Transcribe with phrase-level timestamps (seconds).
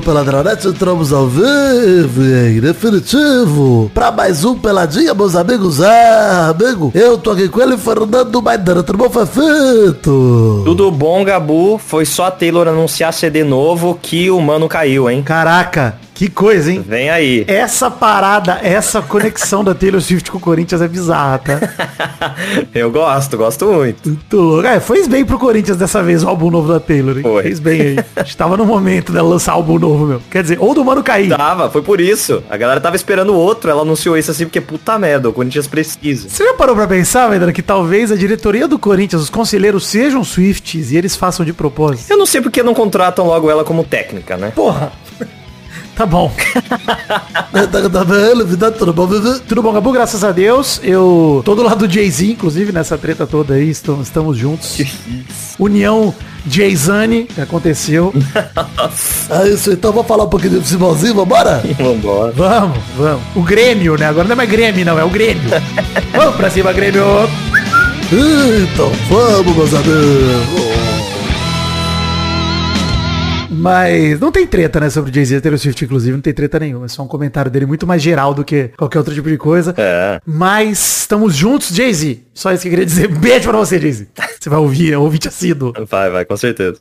[0.00, 5.80] do Peladronete, entramos ao vivo e em definitivo pra mais um Peladinha, meus amigos.
[5.82, 10.62] Ah, amigo, eu tô aqui com ele, Fernando Maidana, tudo bom, Fefito?
[10.64, 11.78] Tudo bom, Gabu?
[11.78, 15.22] Foi só a Taylor anunciar CD novo que o mano caiu, hein?
[15.22, 16.84] Caraca, que coisa, hein?
[16.86, 17.46] Vem aí.
[17.48, 21.58] Essa parada, essa conexão da Taylor Swift com o Corinthians é bizarra, tá?
[22.74, 24.06] Eu gosto, gosto muito.
[24.06, 24.66] Muito louco.
[24.68, 27.22] É, fez bem pro Corinthians dessa vez o álbum novo da Taylor, hein?
[27.22, 27.44] Foi.
[27.44, 28.04] Fez bem aí.
[28.14, 30.22] A gente tava no momento dela lançar álbum novo, meu.
[30.30, 31.30] Quer dizer, ou do Mano cair.
[31.30, 32.42] Tava, foi por isso.
[32.50, 36.28] A galera tava esperando outro, ela anunciou isso assim porque puta merda, o Corinthians precisa.
[36.28, 40.22] Você já parou pra pensar, Vendra, que talvez a diretoria do Corinthians, os conselheiros sejam
[40.22, 42.10] Swifts e eles façam de propósito?
[42.10, 44.52] Eu não sei porque não contratam logo ela como técnica, né?
[44.54, 44.92] Porra.
[46.00, 46.32] Tá bom.
[47.52, 49.06] Tá, tá tudo bom?
[49.46, 49.92] Tudo bom, Gabu?
[49.92, 50.80] Graças a Deus.
[50.82, 53.68] Eu tô do lado do Jay-Z, inclusive, nessa treta toda aí.
[53.68, 54.78] Estamos, estamos juntos.
[55.58, 56.14] União
[56.46, 58.14] Jay-Zane, que aconteceu.
[59.28, 61.62] É isso, então vamos falar um pouquinho de futebolzinho, vambora?
[61.78, 62.32] Vambora.
[62.32, 63.22] Vamos, vamos.
[63.36, 64.06] O Grêmio, né?
[64.06, 65.50] Agora não é mais Grêmio, não, é o Grêmio.
[66.16, 67.04] vamos pra cima, Grêmio.
[68.10, 70.69] Então vamos, meus amigos.
[73.60, 76.58] Mas não tem treta, né, sobre o Jay-Z e Taylor Swift, inclusive, não tem treta
[76.58, 76.86] nenhuma.
[76.86, 79.74] É só um comentário dele muito mais geral do que qualquer outro tipo de coisa.
[79.76, 80.20] É.
[80.24, 82.20] Mas estamos juntos, Jay-Z.
[82.34, 83.08] Só isso que eu queria dizer.
[83.20, 84.08] Beijo pra você, Jay-Z.
[84.40, 85.72] Você vai ouvir, é um ouvinte assíduo.
[85.88, 86.78] Vai, vai, com certeza.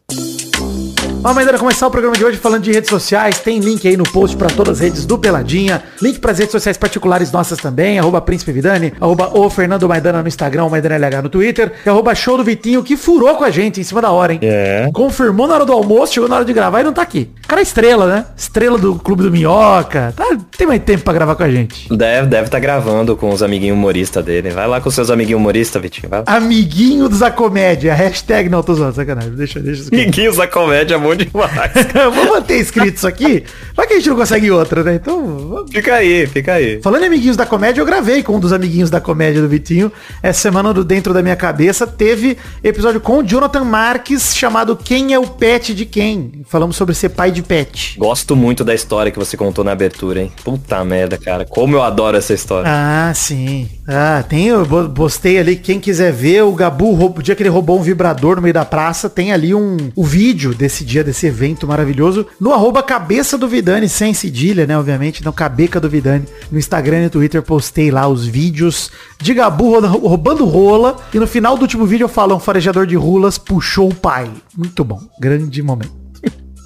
[1.21, 3.39] Vamos ainda começar o programa de hoje falando de redes sociais.
[3.39, 5.83] Tem link aí no post para todas as redes do Peladinha.
[6.01, 7.99] Link para as redes sociais particulares nossas também.
[7.99, 8.93] Arroba Príncipe Vidani.
[9.01, 10.69] Arroba o Fernando Maidana no Instagram.
[10.69, 11.73] Maidana LH no Twitter.
[11.85, 14.39] E arroba Show do Vitinho, que furou com a gente em cima da hora, hein?
[14.41, 14.89] É.
[14.93, 17.29] Confirmou na hora do almoço, chegou na hora de gravar e não tá aqui.
[17.45, 18.25] Cara é estrela, né?
[18.37, 20.13] Estrela do Clube do Minhoca.
[20.15, 21.93] Tá, tem mais tempo pra gravar com a gente.
[21.93, 24.51] Deve, deve tá gravando com os amiguinhos humoristas dele.
[24.51, 26.09] Vai lá com seus amiguinhos humoristas, Vitinho.
[26.09, 26.25] Vai lá.
[26.27, 27.93] Amiguinho da comédia.
[27.93, 29.31] Hashtag não, tô zoando, sacanagem.
[29.31, 29.89] Deixa, deixa.
[29.91, 31.71] Amiguinhos da comédia é bom demais.
[31.95, 33.43] Eu vou manter escrito isso aqui.
[33.75, 34.95] Vai que a gente não consegue outra, né?
[34.95, 36.81] Então, vamos fica aí, fica aí.
[36.81, 39.91] Falando em amiguinhos da comédia, eu gravei com um dos amiguinhos da comédia do Vitinho.
[40.21, 45.13] Essa semana do Dentro da Minha Cabeça teve episódio com o Jonathan Marques chamado Quem
[45.13, 46.41] é o Pet de Quem?
[46.45, 47.97] Falamos sobre ser pai de pet.
[47.97, 50.31] Gosto muito da história que você contou na abertura, hein?
[50.43, 51.45] Puta merda, cara.
[51.45, 52.69] Como eu adoro essa história.
[52.69, 53.69] Ah, sim.
[53.91, 54.63] Ah, tem, eu
[54.93, 58.41] postei ali, quem quiser ver, o Gabu, o dia que ele roubou um vibrador no
[58.43, 62.83] meio da praça, tem ali um, o vídeo desse dia, desse evento maravilhoso, no arroba
[62.83, 67.09] cabeça do Vidani, sem cedilha, né, obviamente, não, cabeca do Vidani, no Instagram e no
[67.09, 72.03] Twitter, postei lá os vídeos de Gabu roubando rola, e no final do último vídeo
[72.03, 74.29] eu falo, um farejador de rulas puxou o pai.
[74.55, 76.08] Muito bom, grande momento.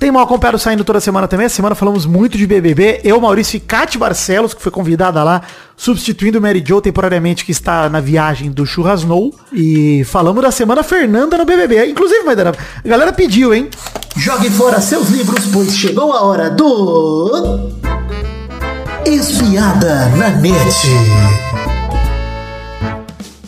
[0.03, 1.45] Tem mal acompanhado saindo toda semana também.
[1.45, 2.99] Essa semana falamos muito de BBB.
[3.05, 5.41] Eu, Maurício e Cate Barcelos, que foi convidada lá,
[5.77, 9.33] substituindo Mary Jo temporariamente, que está na viagem do Churrasnou.
[9.53, 11.85] E falamos da semana Fernanda no BBB.
[11.85, 12.53] Inclusive, Maidana,
[12.83, 13.69] a galera pediu, hein?
[14.17, 17.71] Jogue fora seus livros, pois chegou a hora do...
[19.05, 21.72] Espiada na net.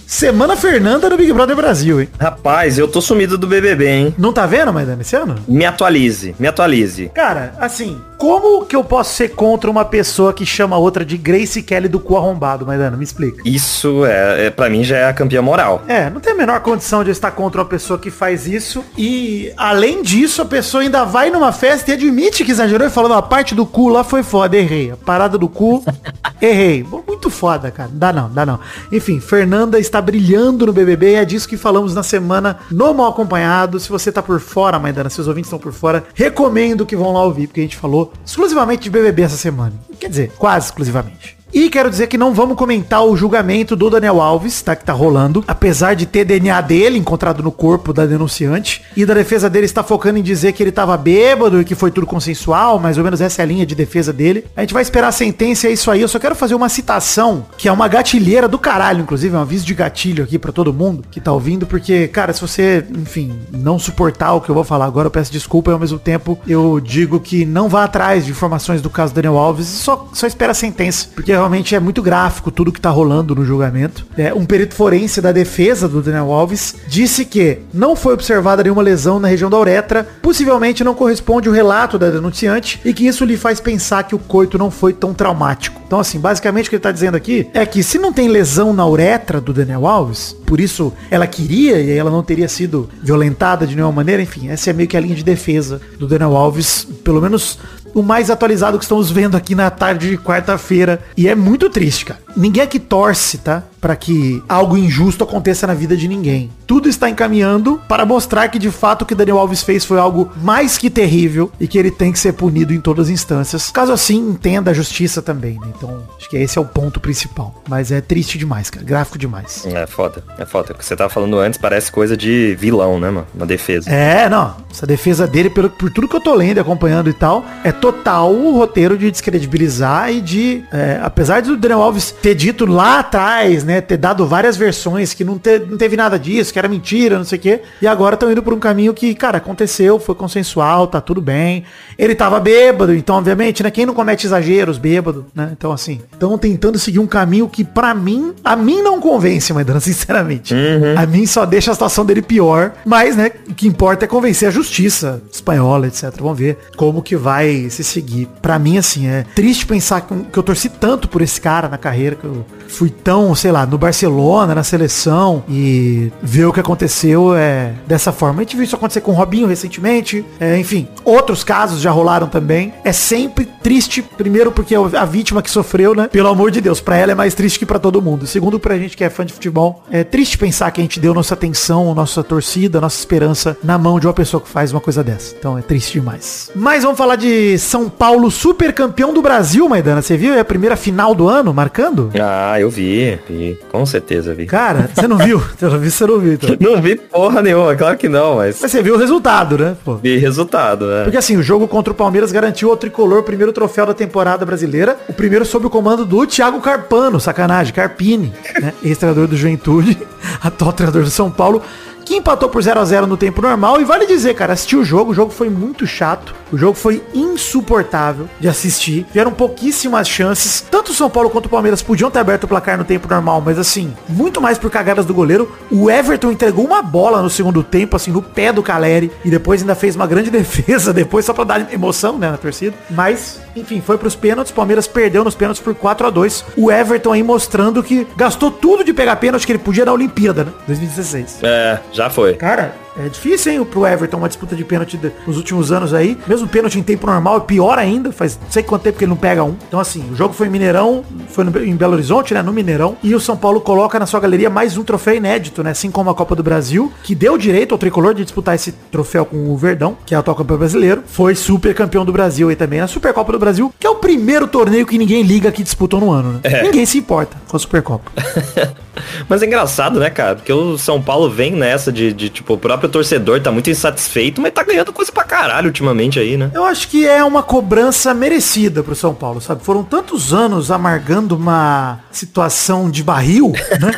[0.07, 2.09] Semana Fernanda no Big Brother Brasil, hein?
[2.19, 4.15] Rapaz, eu tô sumido do BBB, hein?
[4.17, 5.35] Não tá vendo, Maidana, esse ano?
[5.47, 7.09] Me atualize, me atualize.
[7.13, 11.61] Cara, assim, como que eu posso ser contra uma pessoa que chama outra de Grace
[11.61, 12.95] Kelly do cu arrombado, Maidana?
[12.97, 13.41] Me explica.
[13.45, 15.83] Isso é, é para mim já é a campeã moral.
[15.87, 18.83] É, não tem a menor condição de eu estar contra uma pessoa que faz isso.
[18.97, 23.09] E, além disso, a pessoa ainda vai numa festa e admite que exagerou e falou,
[23.09, 24.91] não, a parte do cu lá foi foda, errei.
[24.91, 25.83] A parada do cu,
[26.41, 26.85] errei.
[27.07, 27.89] Muito foda, cara.
[27.91, 28.59] Dá não, dá não.
[28.91, 33.09] Enfim, Fernanda está brilhando no BBB e é disso que falamos na semana no Mal
[33.09, 33.79] Acompanhado.
[33.79, 37.13] Se você tá por fora, Maidana, se os ouvintes estão por fora, recomendo que vão
[37.13, 39.73] lá ouvir, porque a gente falou exclusivamente de BBB essa semana.
[39.99, 41.34] Quer dizer, quase exclusivamente.
[41.55, 44.75] E quero dizer que não vamos comentar o julgamento do Daniel Alves, tá?
[44.75, 45.41] Que tá rolando.
[45.47, 48.83] Apesar de ter DNA dele encontrado no corpo da denunciante.
[48.93, 51.91] E da defesa dele está focando em dizer que ele tava bêbado e que foi
[51.91, 52.77] tudo consensual.
[52.77, 54.43] Mais ou menos essa é a linha de defesa dele.
[54.53, 56.01] A gente vai esperar a sentença, é isso aí.
[56.01, 59.33] Eu só quero fazer uma citação, que é uma gatilheira do caralho, inclusive.
[59.33, 61.65] É um aviso de gatilho aqui pra todo mundo que tá ouvindo.
[61.65, 65.31] Porque, cara, se você, enfim, não suportar o que eu vou falar agora, eu peço
[65.31, 65.71] desculpa.
[65.71, 69.37] E ao mesmo tempo, eu digo que não vá atrás de informações do caso Daniel
[69.37, 69.69] Alves.
[69.69, 71.07] E só, só espera a sentença.
[71.15, 74.05] Porque realmente é muito gráfico tudo que tá rolando no julgamento.
[74.17, 78.81] É, um perito forense da defesa do Daniel Alves disse que não foi observada nenhuma
[78.81, 83.23] lesão na região da uretra, possivelmente não corresponde o relato da denunciante e que isso
[83.23, 85.79] lhe faz pensar que o coito não foi tão traumático.
[85.85, 88.73] Então assim, basicamente o que ele tá dizendo aqui é que se não tem lesão
[88.73, 93.67] na uretra do Daniel Alves, por isso ela queria e ela não teria sido violentada
[93.67, 96.87] de nenhuma maneira, enfim, essa é meio que a linha de defesa do Daniel Alves,
[97.03, 97.59] pelo menos
[97.95, 100.99] o mais atualizado que estamos vendo aqui na tarde de quarta-feira.
[101.15, 102.24] E é muito triste, cara.
[102.35, 103.63] Ninguém aqui torce, tá?
[103.79, 106.49] Pra que algo injusto aconteça na vida de ninguém.
[106.65, 110.31] Tudo está encaminhando para mostrar que de fato o que Daniel Alves fez foi algo
[110.37, 113.69] mais que terrível e que ele tem que ser punido em todas as instâncias.
[113.69, 115.67] Caso assim, entenda a justiça também, né?
[115.77, 117.61] Então, acho que esse é o ponto principal.
[117.69, 118.83] Mas é triste demais, cara.
[118.83, 119.63] Gráfico demais.
[119.67, 120.73] É foda, é foda.
[120.73, 123.27] O que você tava falando antes parece coisa de vilão, né, mano?
[123.35, 123.89] Uma defesa.
[123.91, 124.55] É, não.
[124.71, 127.71] Essa defesa dele, pelo, por tudo que eu tô lendo e acompanhando e tal, é
[127.71, 130.63] total o roteiro de descredibilizar e de.
[130.71, 133.81] é, apesar do Daniel Alves ter dito lá atrás, né?
[133.81, 137.23] Ter dado várias versões que não, te- não teve nada disso, que era mentira, não
[137.23, 137.61] sei o quê.
[137.79, 141.63] E agora estão indo por um caminho que, cara, aconteceu, foi consensual, tá tudo bem.
[141.99, 143.69] Ele tava bêbado, então, obviamente, né?
[143.69, 145.49] Quem não comete exageros, bêbado, né?
[145.51, 149.79] Então, assim, estão tentando seguir um caminho que, pra mim, a mim não convence, Maidana,
[149.85, 150.55] sinceramente.
[150.97, 152.71] A mim só deixa a situação dele pior.
[152.83, 156.11] Mas, né, o que importa é convencer a justiça espanhola, etc.
[156.19, 158.27] Vamos ver como que vai se seguir.
[158.41, 162.14] Pra mim, assim, é triste pensar que eu torci tanto por esse cara na carreira,
[162.15, 167.35] que eu fui tão, sei lá, no Barcelona, na seleção, e ver o que aconteceu
[167.35, 168.39] é dessa forma.
[168.39, 172.27] A gente viu isso acontecer com o Robinho recentemente, é, enfim, outros casos já rolaram
[172.27, 172.73] também.
[172.83, 176.07] É sempre triste, primeiro porque é a vítima que sofreu, né?
[176.07, 178.25] Pelo amor de Deus, pra ela é mais triste que pra todo mundo.
[178.27, 181.13] Segundo, pra gente que é fã de futebol, é triste pensar que a gente deu
[181.13, 185.03] nossa atenção, nossa torcida, nossa esperança na mão de uma pessoa que faz uma coisa
[185.03, 185.35] dessa.
[185.37, 186.51] Então é triste demais.
[186.55, 190.01] Mas vamos falar de São Paulo, super campeão do Brasil, Maidana.
[190.01, 190.33] Você viu?
[190.33, 192.04] É a primeira final do ano, marcando?
[192.21, 193.57] Ah, eu vi, vi.
[193.71, 194.45] Com certeza vi.
[194.45, 195.41] Cara, você não viu?
[195.59, 196.55] Pelo visto você não viu, então.
[196.59, 199.75] Não vi porra nenhuma, claro que não, mas Mas você viu o resultado, né?
[199.83, 199.95] Pô.
[199.95, 201.03] vi resultado, né?
[201.03, 204.45] Porque assim, o jogo contra o Palmeiras garantiu ao tricolor o primeiro troféu da temporada
[204.45, 204.97] brasileira.
[205.07, 208.73] O primeiro sob o comando do Thiago Carpano, sacanagem, Carpini, né?
[208.83, 209.97] Ex-treinador do Juventude,
[210.43, 211.61] atual treinador do São Paulo,
[212.05, 213.81] que empatou por 0 a 0 no tempo normal.
[213.81, 216.35] E vale dizer, cara, assistiu o jogo, o jogo foi muito chato.
[216.51, 219.05] O jogo foi insuportável de assistir.
[219.11, 220.65] Vieram pouquíssimas chances.
[220.69, 223.41] Tanto o São Paulo quanto o Palmeiras podiam ter aberto o placar no tempo normal,
[223.43, 225.51] mas assim, muito mais por cagadas do goleiro.
[225.71, 229.11] O Everton entregou uma bola no segundo tempo, assim, no pé do Caleri.
[229.23, 232.75] E depois ainda fez uma grande defesa, depois só pra dar emoção, né, na torcida.
[232.89, 234.51] Mas, enfim, foi pros pênaltis.
[234.51, 238.51] O Palmeiras perdeu nos pênaltis por 4 a 2 O Everton aí mostrando que gastou
[238.51, 240.51] tudo de pegar pênalti que ele podia na Olimpíada, né?
[240.67, 241.39] 2016.
[241.41, 242.33] É, já foi.
[242.35, 246.17] Cara, é difícil, hein, pro Everton uma disputa de pênalti nos últimos anos aí.
[246.27, 248.11] Mesmo pênalti em tempo normal é pior ainda.
[248.11, 249.55] Faz não sei quanto tempo que ele não pega um.
[249.67, 252.41] Então, assim, o jogo foi em Mineirão, foi no- em Belo Horizonte, né?
[252.41, 252.95] No Mineirão.
[253.03, 255.71] E o São Paulo coloca na sua galeria mais um troféu inédito, né?
[255.71, 259.25] Assim como a Copa do Brasil, que deu direito ao tricolor de disputar esse troféu
[259.25, 261.03] com o Verdão, que é o atual campeão brasileiro.
[261.05, 264.47] Foi super campeão do Brasil aí também na Supercopa do Brasil, que é o primeiro
[264.47, 266.61] torneio que ninguém liga que disputou no ano, né?
[266.63, 268.11] Ninguém se importa com a Supercopa.
[269.27, 270.35] Mas é engraçado, né, cara?
[270.35, 274.41] Porque o São Paulo vem nessa de, de, tipo, o próprio torcedor tá muito insatisfeito,
[274.41, 276.51] mas tá ganhando coisa pra caralho ultimamente aí, né?
[276.53, 279.63] Eu acho que é uma cobrança merecida pro São Paulo, sabe?
[279.63, 283.91] Foram tantos anos amargando uma situação de barril, né?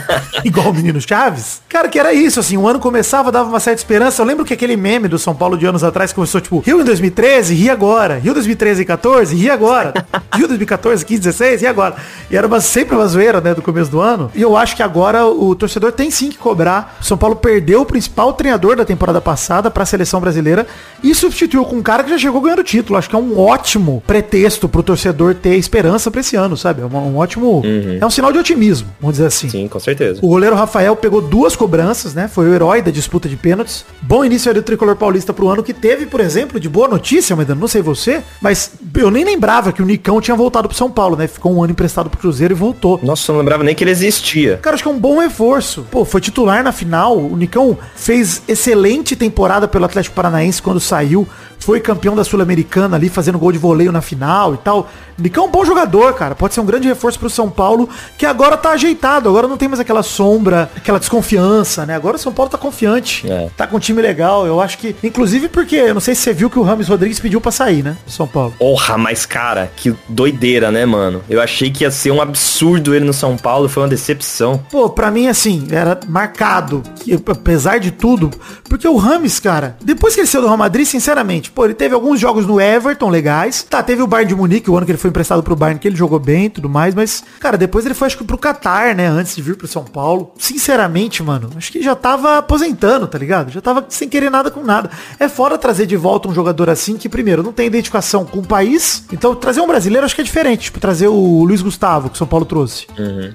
[0.44, 1.62] Igual o menino Chaves.
[1.70, 4.22] Cara, que era isso, assim, o ano começava, dava uma certa esperança.
[4.22, 6.86] Eu lembro que aquele meme do São Paulo de anos atrás começou, tipo, Rio em
[6.86, 8.18] 2013, ri agora.
[8.18, 9.94] Rio 2013 e 14, ri agora.
[10.34, 11.96] Rio 2014, 15, 16, e agora?
[12.30, 14.32] E era uma, sempre uma zoeira, né, do começo do ano.
[14.34, 16.98] E eu acho que agora o torcedor tem sim que cobrar.
[17.02, 20.66] O São Paulo perdeu o principal treinador da temporada passada pra seleção brasileira
[21.04, 22.98] e substituiu com um cara que já chegou ganhando título.
[22.98, 26.82] Acho que é um ótimo pretexto pro torcedor ter esperança pra esse ano, sabe?
[26.82, 27.62] É uma- um ótimo...
[28.00, 29.50] É um sinal de otimismo, vamos dizer assim.
[29.50, 30.20] Sim, com certeza.
[30.24, 32.28] O goleiro Rafael pegou duas cobranças, né?
[32.28, 33.86] Foi o herói da disputa de pênaltis.
[34.02, 37.36] Bom início aí do tricolor paulista pro ano que teve, por exemplo, de boa notícia,
[37.36, 40.90] Maidano, não sei você, mas eu nem lembrava que o Nicão tinha voltado pro São
[40.90, 41.28] Paulo, né?
[41.28, 43.00] Ficou um ano emprestado pro Cruzeiro e voltou.
[43.04, 44.58] Nossa, eu não lembrava nem que ele existia.
[44.62, 45.86] Cara, acho que é um bom reforço.
[45.92, 47.18] Pô, foi titular na final.
[47.18, 51.26] O Nicão fez excelente temporada pelo Atlético Paranaense quando saiu.
[51.60, 54.90] Foi campeão da Sul-Americana ali, fazendo gol de voleio na final e tal.
[55.18, 56.36] Nicão é um bom jogador, cara.
[56.36, 59.28] Pode ser um grande reforço pro São Paulo, que agora tá ajeitado.
[59.28, 61.96] Agora não tem mais aquela sombra, aquela desconfiança, né?
[61.96, 63.30] Agora o São Paulo tá confiante.
[63.30, 63.50] É.
[63.58, 64.46] Tá com um time legal.
[64.46, 67.20] Eu acho que, inclusive porque, eu não sei se você viu que o Rames Rodrigues
[67.20, 67.98] pediu pra sair, né?
[68.06, 68.54] Do São Paulo.
[68.60, 71.24] Porra, mas cara, que doideira, né, mano?
[71.28, 74.64] Eu achei que ia ser um absurdo ele no São Paulo, foi uma decepção.
[74.70, 78.30] Pô, pra mim, assim, era marcado, que, apesar de tudo,
[78.70, 81.94] porque o Rames, cara, depois que ele saiu do Real Madrid, sinceramente, pô, ele teve
[81.94, 84.98] alguns jogos no Everton legais, tá, teve o Bayern de Munique, o ano que ele
[84.98, 87.94] foi emprestado pro Bayern, que ele jogou bem e tudo mais, mas, cara, depois ele
[87.94, 90.32] foi, acho que pro Qatar, né, antes de vir pro São Paulo.
[90.38, 93.52] Sinceramente, mano, acho que já tava aposentando, tá ligado?
[93.52, 94.90] Já tava sem querer nada com nada.
[95.20, 98.48] É fora trazer de volta um jogador assim, que primeiro, não tem identificação com o
[98.48, 102.16] país, então trazer um brasileiro acho que é diferente, tipo, trazer o Luiz Gustavo, que
[102.16, 102.88] o São Paulo trouxe.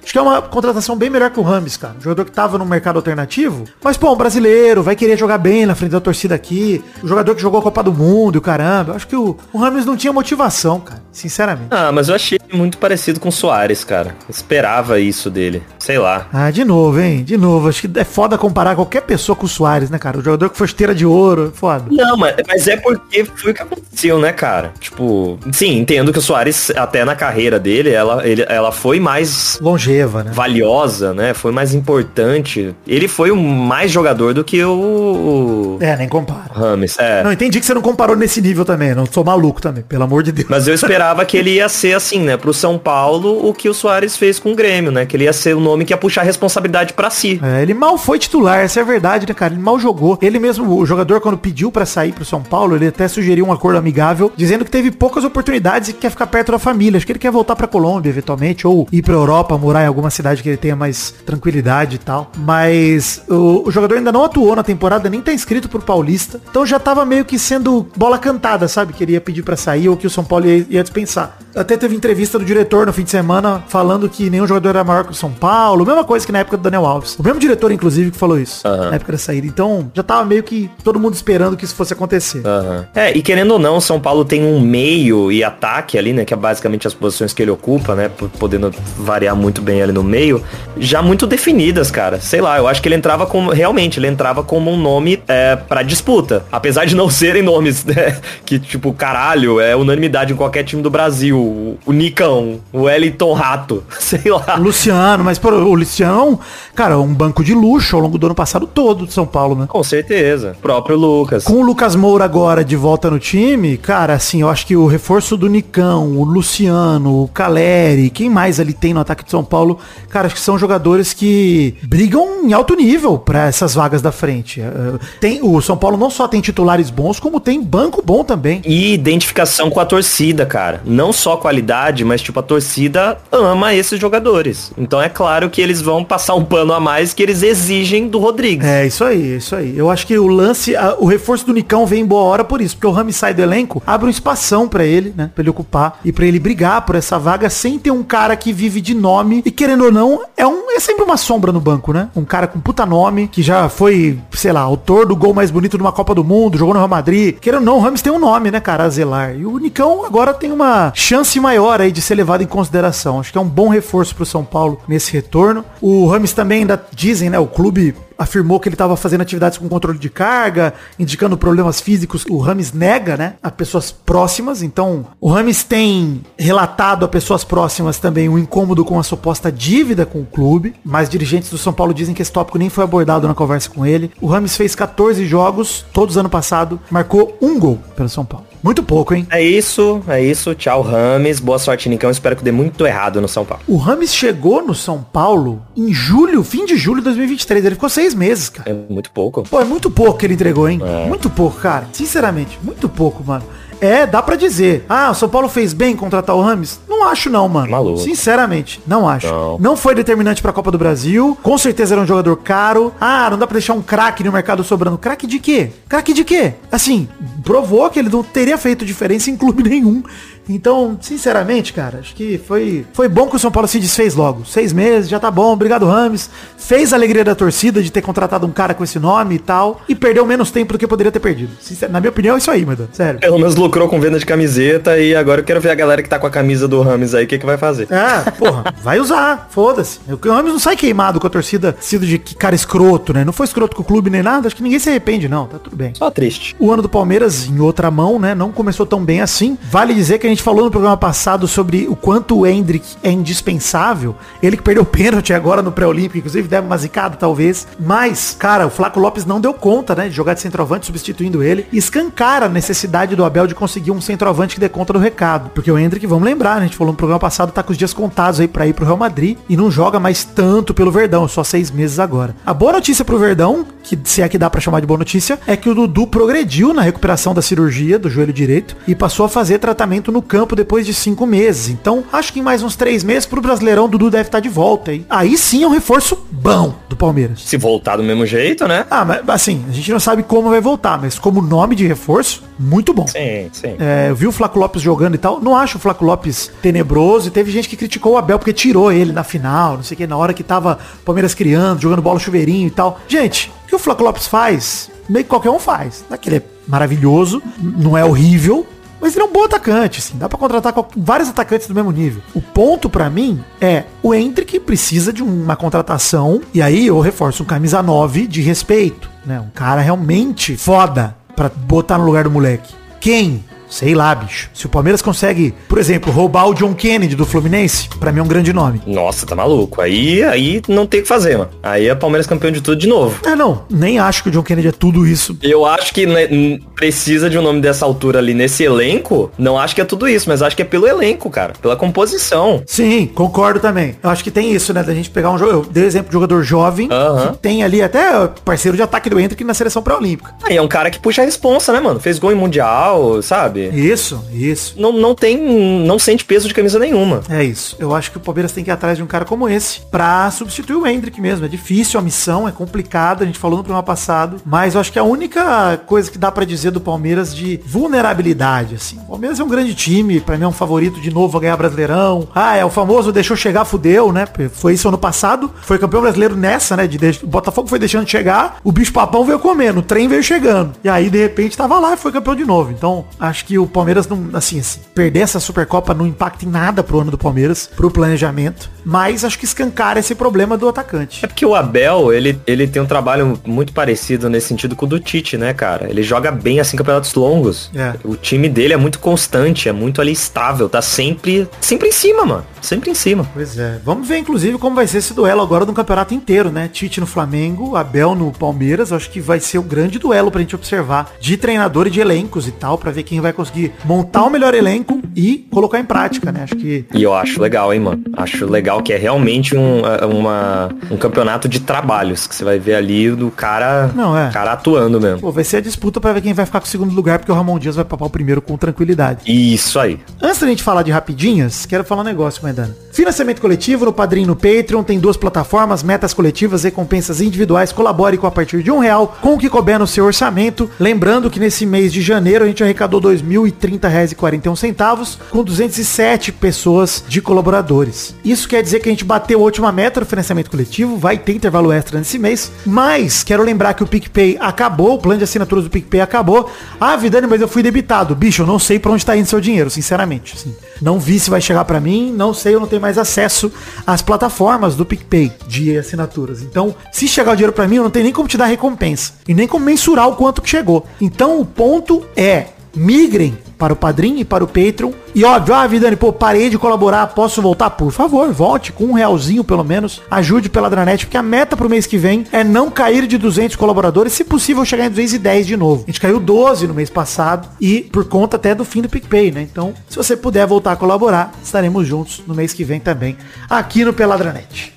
[0.02, 1.94] Acho que é uma contratação bem melhor que o Rames, cara.
[1.98, 3.64] Um jogador que tava no mercado alternativo.
[3.82, 6.82] Mas, pô, um brasileiro, vai querer jogar bem na frente da torcida aqui.
[7.02, 8.01] O jogador que jogou a Copa do Mundo
[8.36, 8.92] e o caramba.
[8.92, 11.02] Eu acho que o, o Rames não tinha motivação, cara.
[11.12, 11.68] Sinceramente.
[11.70, 14.14] Ah, mas eu achei muito parecido com o Soares, cara.
[14.28, 15.62] Esperava isso dele.
[15.78, 16.26] Sei lá.
[16.32, 17.22] Ah, de novo, hein?
[17.22, 17.68] De novo.
[17.68, 20.18] Acho que é foda comparar qualquer pessoa com o Soares, né, cara?
[20.18, 21.84] O jogador que foi esteira de ouro, foda.
[21.90, 24.72] Não, mas, mas é porque foi o que aconteceu, né, cara?
[24.80, 29.58] Tipo, sim, entendo que o Soares, até na carreira dele, ela, ele, ela foi mais
[29.60, 30.30] Longeva, né?
[30.32, 31.34] valiosa, né?
[31.34, 32.74] Foi mais importante.
[32.86, 36.50] Ele foi o mais jogador do que o, É, nem compara.
[36.52, 36.98] Rames.
[36.98, 37.22] É.
[37.22, 38.94] Não, entendi que você não comparou nesse nível também.
[38.94, 40.48] Não sou maluco também, pelo amor de Deus.
[40.48, 43.74] Mas eu esperava que ele ia ser assim, né, pro São Paulo, o que o
[43.74, 45.06] Soares fez com o Grêmio, né?
[45.06, 47.40] Que ele ia ser o nome que ia puxar a responsabilidade pra si.
[47.42, 49.52] É, ele mal foi titular, essa é a verdade, né, cara?
[49.52, 50.18] Ele mal jogou.
[50.22, 53.52] Ele mesmo, o jogador, quando pediu pra sair pro São Paulo, ele até sugeriu um
[53.52, 56.96] acordo amigável, dizendo que teve poucas oportunidades e que quer ficar perto da família.
[56.96, 60.10] Acho que ele quer voltar pra Colômbia, eventualmente, ou ir pra Europa, morar em alguma
[60.10, 62.32] cidade que ele tenha mais tranquilidade e tal.
[62.38, 66.40] Mas o, o jogador ainda não atuou na temporada, nem tá inscrito pro Paulista.
[66.50, 68.92] Então já tava meio que sendo bola cantada, sabe?
[68.92, 71.38] Que ele ia pedir pra sair ou que o São Paulo ia, ia dispensar.
[71.54, 75.04] Até teve entrevista do diretor no fim de semana falando que nenhum jogador era maior
[75.04, 75.84] que o São Paulo.
[75.84, 77.16] Mesma coisa que na época do Daniel Alves.
[77.18, 78.90] O mesmo diretor, inclusive, que falou isso Aham.
[78.90, 79.46] na época da saída.
[79.46, 82.42] Então, já tava meio que todo mundo esperando que isso fosse acontecer.
[82.46, 82.86] Aham.
[82.94, 86.24] É, e querendo ou não, São Paulo tem um meio e ataque ali, né?
[86.24, 88.10] Que é basicamente as posições que ele ocupa, né?
[88.38, 90.42] Podendo variar muito bem ali no meio,
[90.78, 92.20] já muito definidas, cara.
[92.20, 93.50] Sei lá, eu acho que ele entrava como.
[93.50, 96.44] Realmente, ele entrava como um nome é, pra disputa.
[96.50, 98.18] Apesar de não serem nomes, né?
[98.44, 101.38] Que, tipo, caralho, é unanimidade em qualquer time do Brasil.
[101.38, 104.56] O, o Nicão, o Wellington Rato, sei lá.
[104.58, 106.38] O Luciano, mas pô, o Luciano,
[106.74, 109.66] cara, um banco de luxo ao longo do ano passado todo de São Paulo, né?
[109.68, 110.54] Com certeza.
[110.58, 111.44] O próprio Lucas.
[111.44, 114.86] Com o Lucas Moura agora de volta no time, cara, assim, eu acho que o
[114.86, 119.44] reforço do Nicão, o Luciano, o Caleri, quem mais ali tem no ataque de São
[119.44, 124.12] Paulo, cara, acho que são jogadores que brigam em alto nível pra essas vagas da
[124.12, 124.60] frente.
[124.60, 128.60] Eh, Tem, o São Paulo não só tem titulares bons, como tem banco bom também.
[128.64, 130.80] E identificação com a torcida, cara.
[130.84, 134.72] Não só qualidade, mas tipo, a torcida ama esses jogadores.
[134.76, 138.18] Então é claro que eles vão passar um pano a mais que eles exigem do
[138.18, 138.66] Rodrigues.
[138.66, 139.76] É, isso aí, isso aí.
[139.76, 142.60] Eu acho que o lance, a- o reforço do Nicão vem em boa hora por
[142.60, 145.50] isso, porque o Rami sai do elenco, abre um espação pra ele, né, pra ele
[145.50, 148.94] ocupar e pra ele brigar por essa vaga sem ter um cara que vive de
[148.94, 152.08] nome e querendo ou não, é um é sempre uma sombra no banco, né?
[152.16, 155.76] Um cara com puta nome, que já foi, sei lá, autor do gol mais bonito
[155.76, 157.36] de uma Copa do Mundo, jogou no Real Madrid.
[157.52, 159.36] Querendo ou não, o Rames tem um nome, né, cara, a zelar.
[159.36, 163.20] E o Nicão agora tem uma chance maior aí de ser levado em consideração.
[163.20, 165.62] Acho que é um bom reforço pro São Paulo nesse retorno.
[165.78, 169.68] O Rames também ainda dizem, né, o clube afirmou que ele estava fazendo atividades com
[169.68, 172.24] controle de carga, indicando problemas físicos.
[172.28, 174.62] O Rames nega, né, a pessoas próximas.
[174.62, 180.06] Então, o Rames tem relatado a pessoas próximas também um incômodo com a suposta dívida
[180.06, 180.74] com o clube.
[180.84, 183.86] Mas dirigentes do São Paulo dizem que esse tópico nem foi abordado na conversa com
[183.86, 184.10] ele.
[184.20, 188.51] O Rames fez 14 jogos, todos ano passado, marcou um gol pelo São Paulo.
[188.62, 189.26] Muito pouco, hein?
[189.28, 190.54] É isso, é isso.
[190.54, 191.40] Tchau, Rames.
[191.40, 192.10] Boa sorte, Nicão.
[192.10, 193.64] Espero que dê muito errado no São Paulo.
[193.66, 197.64] O Rames chegou no São Paulo em julho, fim de julho de 2023.
[197.64, 198.70] Ele ficou seis meses, cara.
[198.70, 199.42] É muito pouco.
[199.42, 200.80] Pô, é muito pouco que ele entregou, hein?
[201.08, 201.88] Muito pouco, cara.
[201.92, 203.44] Sinceramente, muito pouco, mano.
[203.82, 204.84] É, dá pra dizer.
[204.88, 206.80] Ah, o São Paulo fez bem em contratar o Rames?
[206.88, 207.70] Não acho não, mano.
[207.72, 207.98] Maluco.
[207.98, 209.26] Sinceramente, não acho.
[209.26, 209.58] Não.
[209.58, 211.36] Não foi determinante pra Copa do Brasil.
[211.42, 212.94] Com certeza era um jogador caro.
[213.00, 214.96] Ah, não dá pra deixar um craque no mercado sobrando.
[214.96, 215.70] Craque de quê?
[215.88, 216.54] Craque de quê?
[216.70, 217.08] Assim,
[217.42, 220.02] provou que ele não teria feito diferença em clube nenhum.
[220.48, 224.44] Então, sinceramente, cara, acho que foi, foi bom que o São Paulo se desfez logo.
[224.44, 225.52] Seis meses, já tá bom.
[225.52, 226.28] Obrigado, Rames.
[226.56, 229.80] Fez a alegria da torcida de ter contratado um cara com esse nome e tal.
[229.88, 231.52] E perdeu menos tempo do que poderia ter perdido.
[231.90, 232.90] Na minha opinião, é isso aí, meu Deus.
[232.92, 233.20] Sério.
[233.20, 236.08] Pelo menos lucrou com venda de camiseta e agora eu quero ver a galera que
[236.08, 237.88] tá com a camisa do Rames aí, o que, que vai fazer.
[237.90, 240.00] É, porra, vai usar, foda-se.
[240.08, 243.24] O Rames não sai queimado com a torcida sido de que cara escroto, né?
[243.24, 245.58] Não foi escroto com o clube nem nada, acho que ninguém se arrepende, não, tá
[245.58, 245.92] tudo bem.
[245.94, 246.56] Só triste.
[246.58, 248.34] O ano do Palmeiras, em outra mão, né?
[248.34, 249.56] Não começou tão bem assim.
[249.70, 253.10] Vale dizer que a gente falou no programa passado sobre o quanto o Hendrick é
[253.10, 254.16] indispensável.
[254.42, 257.66] Ele que perdeu o pênalti agora no pré-olímpico, inclusive deve uma zicada, talvez.
[257.78, 260.08] Mas, cara, o Flaco Lopes não deu conta, né?
[260.08, 261.66] De jogar de centroavante, substituindo ele.
[261.72, 265.50] E escancara a necessidade do Abel de conseguir um centroavante que dê conta do recado.
[265.50, 266.62] Porque o Hendrick, vamos lembrar, né?
[266.62, 268.84] A gente falou no programa passado, tá com os dias contados aí pra ir pro
[268.84, 269.36] Real Madrid.
[269.48, 272.34] E não joga mais tanto pelo Verdão, só seis meses agora.
[272.44, 275.38] A boa notícia pro Verdão, que se é que dá pra chamar de boa notícia,
[275.46, 279.28] é que o Dudu progrediu na recuperação da cirurgia do joelho direito e passou a
[279.28, 281.68] fazer tratamento no campo depois de cinco meses.
[281.68, 284.92] Então, acho que em mais uns três meses pro Brasileirão, Dudu deve estar de volta.
[284.92, 285.06] Hein?
[285.08, 287.42] Aí sim é um reforço bom do Palmeiras.
[287.42, 288.86] Se voltar do mesmo jeito, né?
[288.90, 292.42] Ah, mas assim, a gente não sabe como vai voltar, mas como nome de reforço,
[292.58, 293.06] muito bom.
[293.06, 293.76] Sim, sim.
[293.78, 295.40] É, eu vi o Flaco Lopes jogando e tal.
[295.40, 297.28] Não acho o Flaco Lopes tenebroso.
[297.28, 299.98] E teve gente que criticou o Abel porque tirou ele na final, não sei o
[299.98, 303.00] que, na hora que tava o Palmeiras criando, jogando bola chuveirinho e tal.
[303.08, 306.04] Gente, o que o Flaco Lopes faz, meio que qualquer um faz.
[306.08, 308.66] Não é que ele é maravilhoso, não é horrível,
[309.02, 310.16] Mas ele é um bom atacante, assim.
[310.16, 312.22] Dá pra contratar vários atacantes do mesmo nível.
[312.32, 316.40] O ponto pra mim é o Hendrick precisa de uma contratação.
[316.54, 319.40] E aí eu reforço um camisa 9 de respeito, né?
[319.40, 322.72] Um cara realmente foda pra botar no lugar do moleque.
[323.00, 323.44] Quem?
[323.72, 324.50] Sei lá, bicho.
[324.52, 328.22] Se o Palmeiras consegue, por exemplo, roubar o John Kennedy do Fluminense, pra mim é
[328.22, 328.82] um grande nome.
[328.86, 329.80] Nossa, tá maluco.
[329.80, 331.50] Aí, aí não tem o que fazer, mano.
[331.62, 333.18] Aí é Palmeiras campeão de tudo de novo.
[333.26, 333.64] É, não.
[333.70, 335.38] Nem acho que o John Kennedy é tudo isso.
[335.42, 336.28] Eu acho que né,
[336.74, 339.30] precisa de um nome dessa altura ali nesse elenco.
[339.38, 341.54] Não acho que é tudo isso, mas acho que é pelo elenco, cara.
[341.62, 342.62] Pela composição.
[342.66, 343.96] Sim, concordo também.
[344.02, 344.82] Eu acho que tem isso, né?
[344.82, 345.50] Da gente pegar um jogo.
[345.50, 347.32] Eu dei exemplo de jogador jovem, Aham.
[347.32, 350.34] que tem ali até parceiro de ataque do Hendrick na seleção pré-olímpica.
[350.42, 351.98] Aí é um cara que puxa a responsa, né, mano?
[351.98, 353.61] Fez gol em Mundial, sabe?
[353.68, 354.74] Isso, isso.
[354.78, 355.38] Não, não tem.
[355.86, 357.20] Não sente peso de camisa nenhuma.
[357.28, 357.76] É isso.
[357.78, 360.30] Eu acho que o Palmeiras tem que ir atrás de um cara como esse pra
[360.30, 361.44] substituir o Hendrick mesmo.
[361.44, 364.92] É difícil a missão, é complicado, a gente falou no programa passado, mas eu acho
[364.92, 367.60] que a única coisa que dá pra dizer do Palmeiras de
[368.02, 368.98] vulnerabilidade, assim.
[369.06, 371.56] O Palmeiras é um grande time, pra mim é um favorito de novo a ganhar
[371.56, 372.28] Brasileirão.
[372.34, 374.26] Ah, é o famoso deixou chegar, fudeu, né?
[374.52, 376.86] Foi isso ano passado, foi campeão brasileiro nessa, né?
[376.86, 380.08] De deix- O Botafogo foi deixando de chegar, o bicho papão veio comendo, o trem
[380.08, 380.72] veio chegando.
[380.82, 382.70] E aí, de repente, tava lá e foi campeão de novo.
[382.72, 386.82] Então, acho que o Palmeiras não, assim, assim, perder essa Supercopa não impacta em nada
[386.82, 388.70] pro ano do Palmeiras, pro planejamento.
[388.84, 391.24] Mas acho que escancara esse problema do atacante.
[391.24, 394.88] É porque o Abel, ele, ele tem um trabalho muito parecido nesse sentido com o
[394.88, 395.88] do Tite, né, cara?
[395.88, 397.70] Ele joga bem assim campeonatos longos.
[397.74, 397.94] É.
[398.04, 402.24] O time dele é muito constante, é muito ali estável, tá sempre, sempre em cima,
[402.24, 402.44] mano.
[402.60, 403.28] Sempre em cima.
[403.34, 403.80] Pois é.
[403.84, 406.68] Vamos ver, inclusive, como vai ser esse duelo agora no campeonato inteiro, né?
[406.68, 408.92] Tite no Flamengo, Abel no Palmeiras.
[408.92, 412.46] Acho que vai ser o grande duelo pra gente observar de treinador e de elencos
[412.46, 413.41] e tal, pra ver quem vai conseguir
[413.84, 416.40] montar o melhor elenco e colocar em prática, né?
[416.44, 418.02] Acho que E eu acho legal, hein, mano.
[418.16, 422.58] Acho legal que é realmente um, é, uma, um campeonato de trabalhos, que você vai
[422.58, 424.30] ver ali do cara, Não, é.
[424.30, 425.20] cara atuando mesmo.
[425.20, 427.32] pô, vai ser a disputa pra ver quem vai ficar com o segundo lugar, porque
[427.32, 429.20] o Ramon Dias vai papar o primeiro com tranquilidade.
[429.26, 429.98] Isso aí.
[430.20, 432.74] Antes da gente falar de rapidinhas, quero falar um negócio, Maidana.
[432.92, 438.26] Financiamento coletivo no Padrim no Patreon, tem duas plataformas, metas coletivas, recompensas individuais, colabore com
[438.26, 440.70] a partir de um real, com o que couber no seu orçamento.
[440.78, 447.02] Lembrando que nesse mês de janeiro a gente arrecadou R$ 2.030,41 centavos, com 207 pessoas
[447.08, 448.14] de colaboradores.
[448.22, 451.32] Isso quer dizer que a gente bateu a última meta do financiamento coletivo, vai ter
[451.32, 455.64] intervalo extra nesse mês, mas quero lembrar que o PicPay acabou, o plano de assinaturas
[455.64, 456.50] do PicPay acabou.
[456.78, 458.14] Ah, Vidani, mas eu fui debitado.
[458.14, 460.34] Bicho, eu não sei pra onde tá indo seu dinheiro, sinceramente.
[460.36, 460.54] assim.
[460.80, 463.52] Não vi se vai chegar pra mim, não sei, eu não tenho mais acesso
[463.86, 466.42] às plataformas do PicPay de assinaturas.
[466.42, 469.14] Então, se chegar o dinheiro pra mim, eu não tenho nem como te dar recompensa
[469.28, 470.86] e nem como mensurar o quanto que chegou.
[471.00, 474.90] Então, o ponto é migrem para o Padrim e para o Patreon.
[475.14, 477.70] E óbvio, ah, Vidani, pô, parei de colaborar, posso voltar?
[477.70, 480.02] Por favor, volte com um realzinho pelo menos.
[480.10, 483.54] Ajude pela Dranet, porque a meta pro mês que vem é não cair de 200
[483.54, 485.84] colaboradores, se possível chegar em 210 de novo.
[485.84, 489.30] A gente caiu 12 no mês passado e por conta até do fim do PicPay,
[489.30, 489.42] né?
[489.42, 493.16] Então, se você puder voltar a colaborar, estaremos juntos no mês que vem também,
[493.48, 494.74] aqui no Peladranet.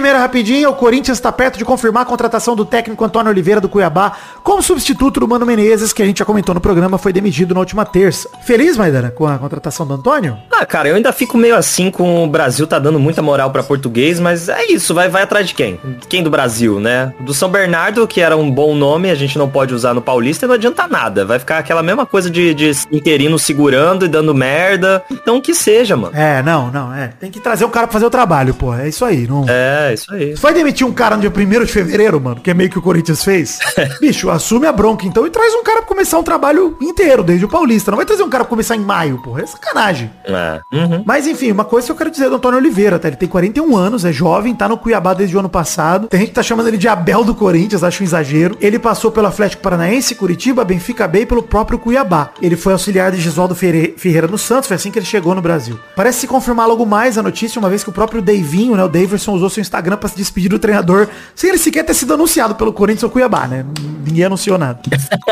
[0.00, 3.68] Primeira rapidinha, o Corinthians está perto de confirmar a contratação do técnico Antônio Oliveira do
[3.68, 7.52] Cuiabá como substituto do Mano Menezes, que a gente já comentou no programa, foi demitido
[7.52, 8.30] na última terça.
[8.40, 10.38] Feliz, Maidana, com a contratação do Antônio?
[10.50, 13.62] Ah, cara, eu ainda fico meio assim com o Brasil tá dando muita moral pra
[13.62, 15.78] português, mas é isso, vai, vai atrás de quem?
[16.08, 17.12] Quem do Brasil, né?
[17.20, 20.46] Do São Bernardo, que era um bom nome, a gente não pode usar no Paulista
[20.46, 21.26] e não adianta nada.
[21.26, 25.04] Vai ficar aquela mesma coisa de, de interino segurando e dando merda.
[25.10, 26.16] Então que seja, mano.
[26.16, 27.08] É, não, não, é.
[27.20, 28.74] Tem que trazer o cara pra fazer o trabalho, pô.
[28.74, 29.26] É isso aí.
[29.26, 29.44] Não...
[29.46, 30.36] É, isso aí.
[30.36, 32.78] Você vai demitir um cara no dia 1 de fevereiro, mano, que é meio que
[32.78, 33.58] o Corinthians fez?
[34.00, 37.44] Bicho, assume a bronca então e traz um cara pra começar um trabalho inteiro, desde
[37.44, 37.90] o Paulista.
[37.90, 39.42] Não vai trazer um cara pra começar em maio, porra.
[39.42, 40.10] É sacanagem.
[40.24, 40.60] É.
[40.72, 41.02] Uhum.
[41.06, 43.08] Mas enfim, uma coisa que eu quero dizer do Antônio Oliveira, tá?
[43.08, 46.08] Ele tem 41 anos, é jovem, tá no Cuiabá desde o ano passado.
[46.08, 48.56] Tem gente que tá chamando ele de Abel do Corinthians, acho um exagero.
[48.60, 52.30] Ele passou pelo Atlético Paranaense, Curitiba, Benfica B e pelo próprio Cuiabá.
[52.40, 55.42] Ele foi auxiliar de Gesualdo Ferre- Ferreira no Santos, foi assim que ele chegou no
[55.42, 55.78] Brasil.
[55.96, 58.88] Parece se confirmar logo mais a notícia, uma vez que o próprio Davinho, né, o
[58.88, 62.54] Daverson, usou seu Instagram pra se despedir do treinador, sem ele sequer ter sido anunciado
[62.54, 63.64] pelo Corinthians ou Cuiabá, né?
[64.04, 64.80] Ninguém anunciou nada.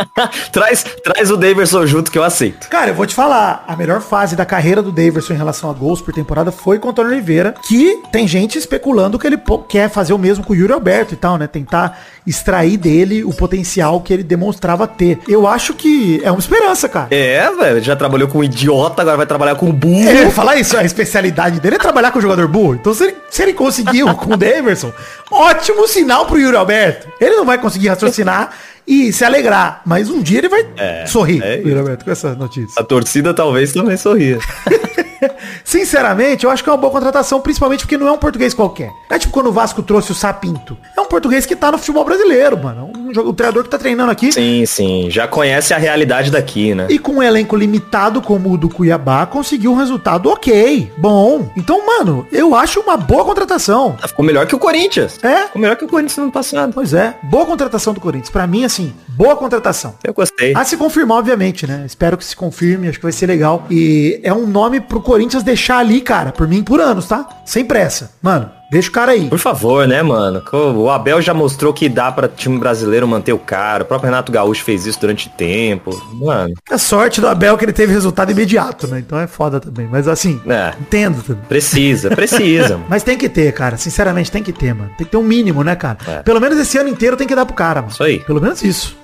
[0.53, 2.69] traz, traz o Daverson junto que eu aceito.
[2.69, 5.73] Cara, eu vou te falar, a melhor fase da carreira do Daverson em relação a
[5.73, 9.89] gols por temporada foi com o Antônio Oliveira, que tem gente especulando que ele quer
[9.91, 11.47] fazer o mesmo com o Yuri Alberto e tal, né?
[11.47, 15.19] Tentar extrair dele o potencial que ele demonstrava ter.
[15.27, 17.09] Eu acho que é uma esperança, cara.
[17.11, 20.09] É, velho, já trabalhou com um idiota, agora vai trabalhar com um burro.
[20.09, 22.75] É, falar isso, a especialidade dele é trabalhar com o jogador burro.
[22.75, 24.93] Então, se ele, se ele conseguiu com o Daverson,
[25.31, 27.09] ótimo sinal pro Yuri Alberto.
[27.21, 28.51] Ele não vai conseguir raciocinar
[28.87, 32.35] e se alegrar, mas um dia ele vai É, sorrir, é Yuri Alberto, com essa
[32.35, 32.81] notícia.
[32.81, 34.39] A torcida talvez também sorria.
[35.65, 38.89] Sinceramente, eu acho que é uma boa contratação, principalmente porque não é um português qualquer.
[39.09, 40.77] Não é tipo quando o Vasco trouxe o Sapinto.
[40.97, 42.91] É um português que tá no futebol brasileiro, mano.
[42.97, 44.31] Um um, jogo- um treinador que tá treinando aqui.
[44.33, 45.09] Sim, sim.
[45.11, 46.87] Já conhece a realidade daqui, né?
[46.91, 51.51] E com um elenco limitado como o do Cuiabá, conseguiu um resultado ok, bom.
[51.57, 53.97] Então, mano, eu acho uma boa contratação.
[54.07, 55.19] Ficou melhor que o Corinthians.
[55.23, 55.47] É?
[55.47, 56.73] Ficou melhor que o Corinthians no ano passado.
[56.75, 58.29] Pois é, boa contratação do Corinthians.
[58.31, 59.95] Pra mim, assim, boa contratação.
[60.05, 60.53] Eu gostei.
[60.55, 61.85] A se confirmar, obviamente, né?
[61.87, 63.65] Espero que se confirme, acho que vai ser legal.
[63.71, 67.27] E é um nome pro Corinthians deixar ali, cara, por mim, por anos, tá?
[67.43, 68.11] Sem pressa.
[68.21, 69.27] Mano, deixa o cara aí.
[69.27, 70.43] Por favor, né, mano?
[70.53, 73.85] O Abel já mostrou que dá pra time brasileiro manter o cara.
[73.85, 75.99] O próprio Renato Gaúcho fez isso durante tempo.
[76.13, 78.99] Mano, A sorte do Abel é que ele teve resultado imediato, né?
[78.99, 79.89] Então é foda também.
[79.91, 80.75] Mas assim, é.
[80.79, 81.43] entendo também.
[81.49, 82.79] Precisa, precisa.
[82.87, 83.79] Mas tem que ter, cara.
[83.79, 84.91] Sinceramente, tem que ter, mano.
[84.99, 85.97] Tem que ter um mínimo, né, cara?
[86.07, 86.23] É.
[86.23, 87.95] Pelo menos esse ano inteiro tem que dar pro cara, mano.
[87.95, 88.19] Isso aí.
[88.19, 88.95] Pelo menos isso.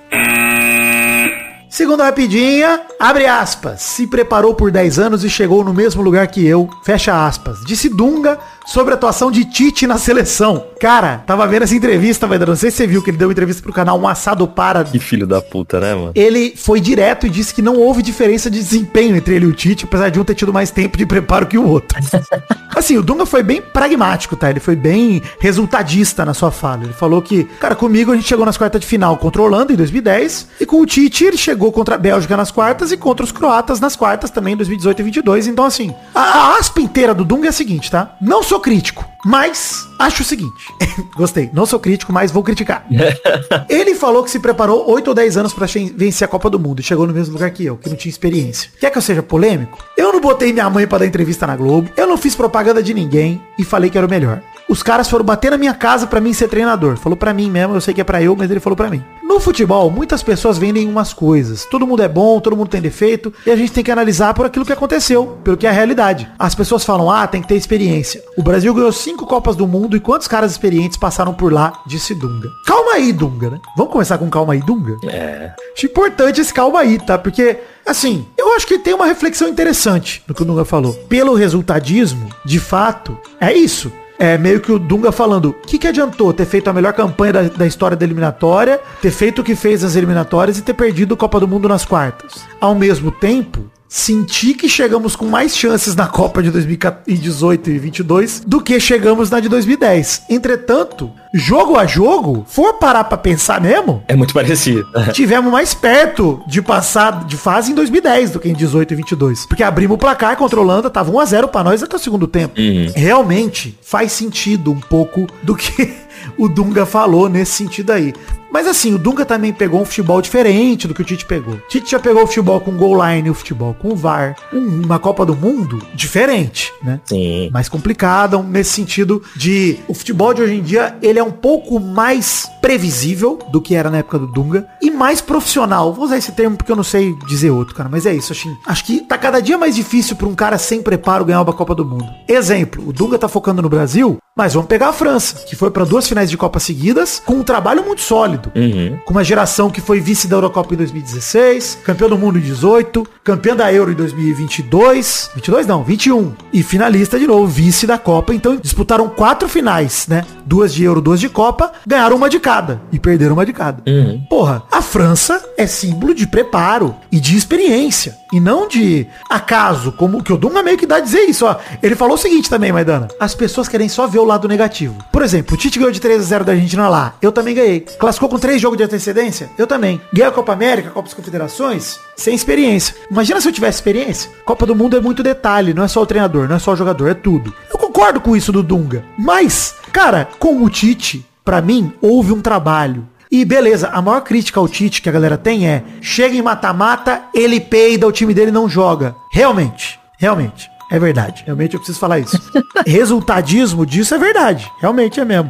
[1.75, 3.81] Segunda rapidinha, abre aspas.
[3.81, 7.59] Se preparou por 10 anos e chegou no mesmo lugar que eu, fecha aspas.
[7.65, 10.65] Disse Dunga sobre a atuação de Tite na seleção.
[10.79, 13.31] Cara, tava vendo essa entrevista, vai não sei se você viu que ele deu uma
[13.31, 14.83] entrevista pro canal Um Assado Para.
[14.83, 16.11] Que filho da puta, né, mano?
[16.15, 19.53] Ele foi direto e disse que não houve diferença de desempenho entre ele e o
[19.53, 21.97] Tite, apesar de um ter tido mais tempo de preparo que o outro.
[22.75, 24.49] Assim, o Dunga foi bem pragmático, tá?
[24.49, 26.83] Ele foi bem resultadista na sua fala.
[26.83, 29.71] Ele falou que, cara, comigo a gente chegou nas quartas de final contra a Holanda
[29.71, 33.23] em 2010 e com o Tite ele chegou contra a Bélgica nas quartas e contra
[33.23, 35.47] os croatas nas quartas também em 2018 e 22.
[35.47, 38.15] Então, assim, a, a aspa inteira do Dunga é a seguinte, tá?
[38.19, 40.73] Não sou crítico, mas acho o seguinte.
[41.15, 41.49] Gostei.
[41.53, 42.85] Não sou crítico, mas vou criticar.
[43.69, 46.79] Ele falou que se preparou 8 ou 10 anos chen- vencer a Copa do Mundo
[46.79, 48.69] e chegou no mesmo lugar que eu, que não tinha experiência.
[48.79, 49.77] Quer que eu seja polêmico?
[49.97, 52.93] Eu não botei minha mãe pra dar entrevista na Globo, eu não fiz propaganda de
[52.93, 54.41] ninguém e falei que era o melhor.
[54.67, 56.97] Os caras foram bater na minha casa pra mim ser treinador.
[56.97, 59.03] Falou pra mim mesmo, eu sei que é pra eu, mas ele falou pra mim.
[59.27, 61.65] No futebol, muitas pessoas vendem umas coisas.
[61.65, 64.45] Todo mundo é bom, todo mundo tem defeito, e a gente tem que analisar por
[64.45, 66.29] aquilo que aconteceu, pelo que é a realidade.
[66.37, 68.23] As pessoas falam, ah, tem que ter experiência.
[68.37, 72.13] O Brasil ganhou cinco Copas do Mundo e quantos caras experientes passaram por lá, disse
[72.13, 72.49] Dunga.
[72.67, 73.59] Calma aí, Dunga, né?
[73.75, 74.95] Vamos começar com calma aí, Dunga?
[75.09, 75.51] É.
[75.75, 77.17] Acho importante esse calma aí, tá?
[77.17, 80.93] Porque, assim, eu acho que tem uma reflexão interessante no que o Dunga falou.
[81.09, 83.91] Pelo resultadismo, de fato, é isso.
[84.17, 87.33] É meio que o Dunga falando, o que, que adiantou ter feito a melhor campanha
[87.33, 91.13] da, da história da eliminatória, ter feito o que fez nas eliminatórias e ter perdido
[91.13, 92.45] a Copa do Mundo nas quartas?
[92.59, 98.43] Ao mesmo tempo, senti que chegamos com mais chances na Copa de 2018 e 22
[98.45, 100.23] do que chegamos na de 2010.
[100.29, 104.85] Entretanto, jogo a jogo, for parar pra pensar mesmo, É muito parecido.
[105.13, 109.45] tivemos mais perto de passar de fase em 2010 do que em 18 e 22.
[109.45, 111.99] Porque abrimos o placar contra a Holanda, tava 1 a 0 pra nós até o
[111.99, 112.55] segundo tempo.
[112.95, 116.04] Realmente faz sentido um pouco do que
[116.37, 118.13] o Dunga falou nesse sentido aí.
[118.51, 121.55] Mas assim, o Dunga também pegou um futebol diferente do que o Tite pegou.
[121.55, 124.81] O Tite já pegou o futebol com goal line, o futebol com o VAR, um-
[124.85, 127.01] uma Copa do Mundo diferente, né?
[127.03, 127.49] Sim.
[127.51, 131.81] mais complicada, nesse sentido de o futebol de hoje em dia, ele é um pouco
[131.81, 135.91] mais previsível do que era na época do Dunga e mais profissional.
[135.93, 138.47] Vou usar esse termo porque eu não sei dizer outro, cara, mas é isso, acho,
[138.65, 141.75] acho que tá cada dia mais difícil para um cara sem preparo ganhar uma Copa
[141.75, 142.05] do Mundo.
[142.27, 145.83] Exemplo, o Dunga tá focando no Brasil, mas vamos pegar a França, que foi para
[145.85, 148.51] duas finais de Copa seguidas com um trabalho muito sólido.
[148.55, 148.97] Uhum.
[149.05, 153.05] Com uma geração que foi vice da Eurocopa em 2016, campeão do mundo em 18,
[153.23, 158.33] campeão da Euro em 2022, 22 não, 21, e finalista de novo, vice da Copa.
[158.33, 160.23] Então disputaram quatro finais, né?
[160.45, 163.83] Duas de Euro, duas de Copa, ganharam uma de cada e perderam uma de cada.
[164.29, 170.21] Porra, a França é símbolo de preparo e de experiência e não de acaso, como
[170.21, 171.57] que o Dunga meio que dá a dizer isso, ó.
[171.81, 173.07] Ele falou o seguinte também, Maidana.
[173.19, 174.95] As pessoas querem só ver o lado negativo.
[175.11, 177.15] Por exemplo, o Tite ganhou de 3 a 0 da Argentina lá.
[177.21, 177.79] Eu também ganhei.
[177.79, 179.49] Classificou com três jogos de antecedência?
[179.57, 179.99] Eu também.
[180.13, 181.99] Ganhei a Copa América, Copa das Confederações?
[182.15, 182.95] Sem experiência.
[183.09, 184.29] Imagina se eu tivesse experiência.
[184.45, 186.75] Copa do Mundo é muito detalhe, não é só o treinador, não é só o
[186.75, 187.53] jogador, é tudo.
[187.71, 189.03] Eu concordo com isso do Dunga.
[189.17, 193.07] Mas, cara, com o Tite, pra mim, houve um trabalho.
[193.31, 197.23] E beleza, a maior crítica ao Tite que a galera tem é, chega em mata-mata,
[197.33, 199.15] ele peida, o time dele não joga.
[199.31, 200.69] Realmente, realmente.
[200.89, 201.43] É verdade.
[201.45, 202.39] Realmente eu preciso falar isso.
[202.85, 204.71] Resultadismo disso é verdade.
[204.79, 205.49] Realmente é mesmo.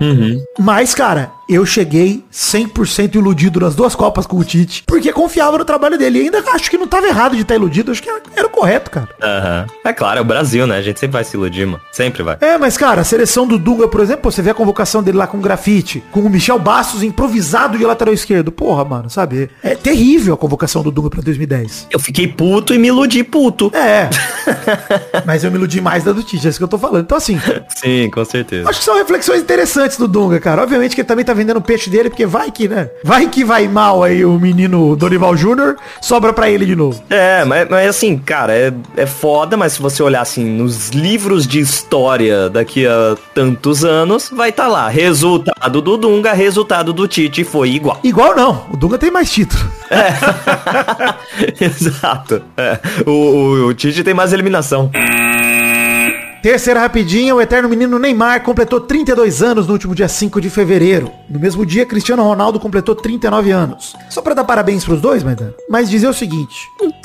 [0.60, 5.66] Mas, cara, eu cheguei 100% iludido nas duas Copas com o Tite, porque confiava no
[5.66, 6.20] trabalho dele.
[6.20, 7.92] E ainda acho que não tava errado de estar iludido.
[7.92, 9.10] Acho que era, era o correto, cara.
[9.22, 9.66] Aham.
[9.84, 10.78] É claro, é o Brasil, né?
[10.78, 11.82] A gente sempre vai se iludir, mano.
[11.92, 12.38] Sempre vai.
[12.42, 15.28] É, mas cara, a seleção do Dunga, por exemplo, você vê a convocação dele lá
[15.28, 18.52] com o grafite, com o Michel Bastos improvisado de lateral esquerdo.
[18.52, 19.50] Porra, mano, sabe?
[19.64, 21.88] É terrível a convocação do Dunga pra 2010.
[21.92, 23.72] Eu fiquei puto e me iludi puto.
[23.76, 24.10] É.
[25.26, 27.04] mas eu me iludi mais da do Tite, é isso que eu tô falando.
[27.04, 27.40] Então, assim,
[27.76, 28.70] Sim, com certeza.
[28.70, 30.64] acho que são reflexões interessantes do Dunga, cara.
[30.64, 32.89] Obviamente que ele também tá vendendo o peixe dele, porque vai que, né?
[33.04, 37.04] Vai que vai mal aí o menino Dorival Júnior, sobra pra ele de novo.
[37.10, 41.45] É, mas, mas assim, cara, é, é foda, mas se você olhar assim nos livros
[41.45, 44.88] de história daqui a tantos anos, vai estar tá lá.
[44.89, 48.00] Resultado do Dunga, resultado do Tite foi igual.
[48.04, 49.63] Igual não, o Dunga tem mais título.
[49.89, 50.06] É.
[51.63, 52.41] Exato.
[52.58, 52.80] É.
[53.06, 54.89] O, o, o Tite tem mais eliminação.
[56.46, 61.12] Terceira rapidinha, o eterno menino Neymar completou 32 anos no último dia 5 de fevereiro.
[61.28, 63.96] No mesmo dia, Cristiano Ronaldo completou 39 anos.
[64.12, 66.56] Só para dar parabéns pros dois, Maidana, mas dizer o seguinte,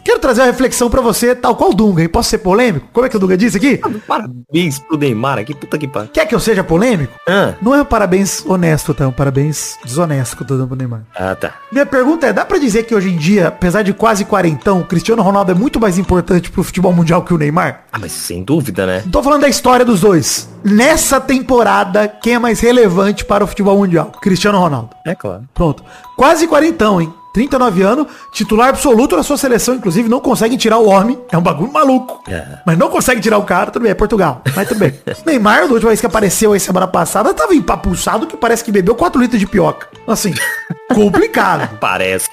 [0.05, 2.09] quero trazer uma reflexão para você, tal qual o Dunga, hein?
[2.11, 2.87] Posso ser polêmico?
[2.93, 3.81] Como é que o Dunga disse aqui?
[4.07, 6.11] Parabéns pro Neymar aqui, puta que pariu.
[6.13, 7.19] Quer que eu seja polêmico?
[7.27, 7.55] Ah.
[7.63, 9.05] Não é um parabéns honesto, tá?
[9.05, 11.05] É um parabéns desonesto que eu tô dando pro Neymar.
[11.17, 11.55] Ah, tá.
[11.73, 14.85] Minha pergunta é, dá pra dizer que hoje em dia, apesar de quase quarentão, o
[14.85, 17.85] Cristiano Ronaldo é muito mais importante pro futebol mundial que o Neymar?
[17.91, 19.03] Ah, mas sem dúvida, né?
[19.11, 20.49] Tô falando da história dos dois.
[20.65, 24.11] Nessa temporada, quem é mais relevante para o futebol mundial?
[24.21, 24.91] Cristiano Ronaldo.
[25.07, 25.45] É claro.
[25.55, 25.85] Pronto.
[26.17, 27.15] Quase quarentão, hein?
[27.33, 31.17] 39 anos, titular absoluto na sua seleção, inclusive não conseguem tirar o homem.
[31.31, 32.21] É um bagulho maluco.
[32.29, 32.59] É.
[32.67, 34.43] Mas não consegue tirar o cara, tudo bem, é Portugal.
[34.57, 34.99] Mas tudo bem.
[35.25, 38.97] Neymar, da última vez que apareceu aí semana passada, tava empapuçado que parece que bebeu
[38.97, 39.87] 4 litros de pioca.
[40.09, 40.35] Assim,
[40.95, 41.77] complicado.
[41.81, 42.29] Parece.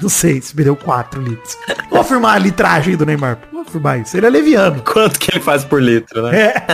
[0.00, 1.56] não sei se bebeu 4 litros.
[1.90, 3.38] Vou afirmar a litragem do Neymar.
[3.52, 4.16] Vou afirmar isso.
[4.16, 4.82] Ele é leviano.
[4.82, 6.36] Quanto que ele faz por litro, né?
[6.36, 6.66] É.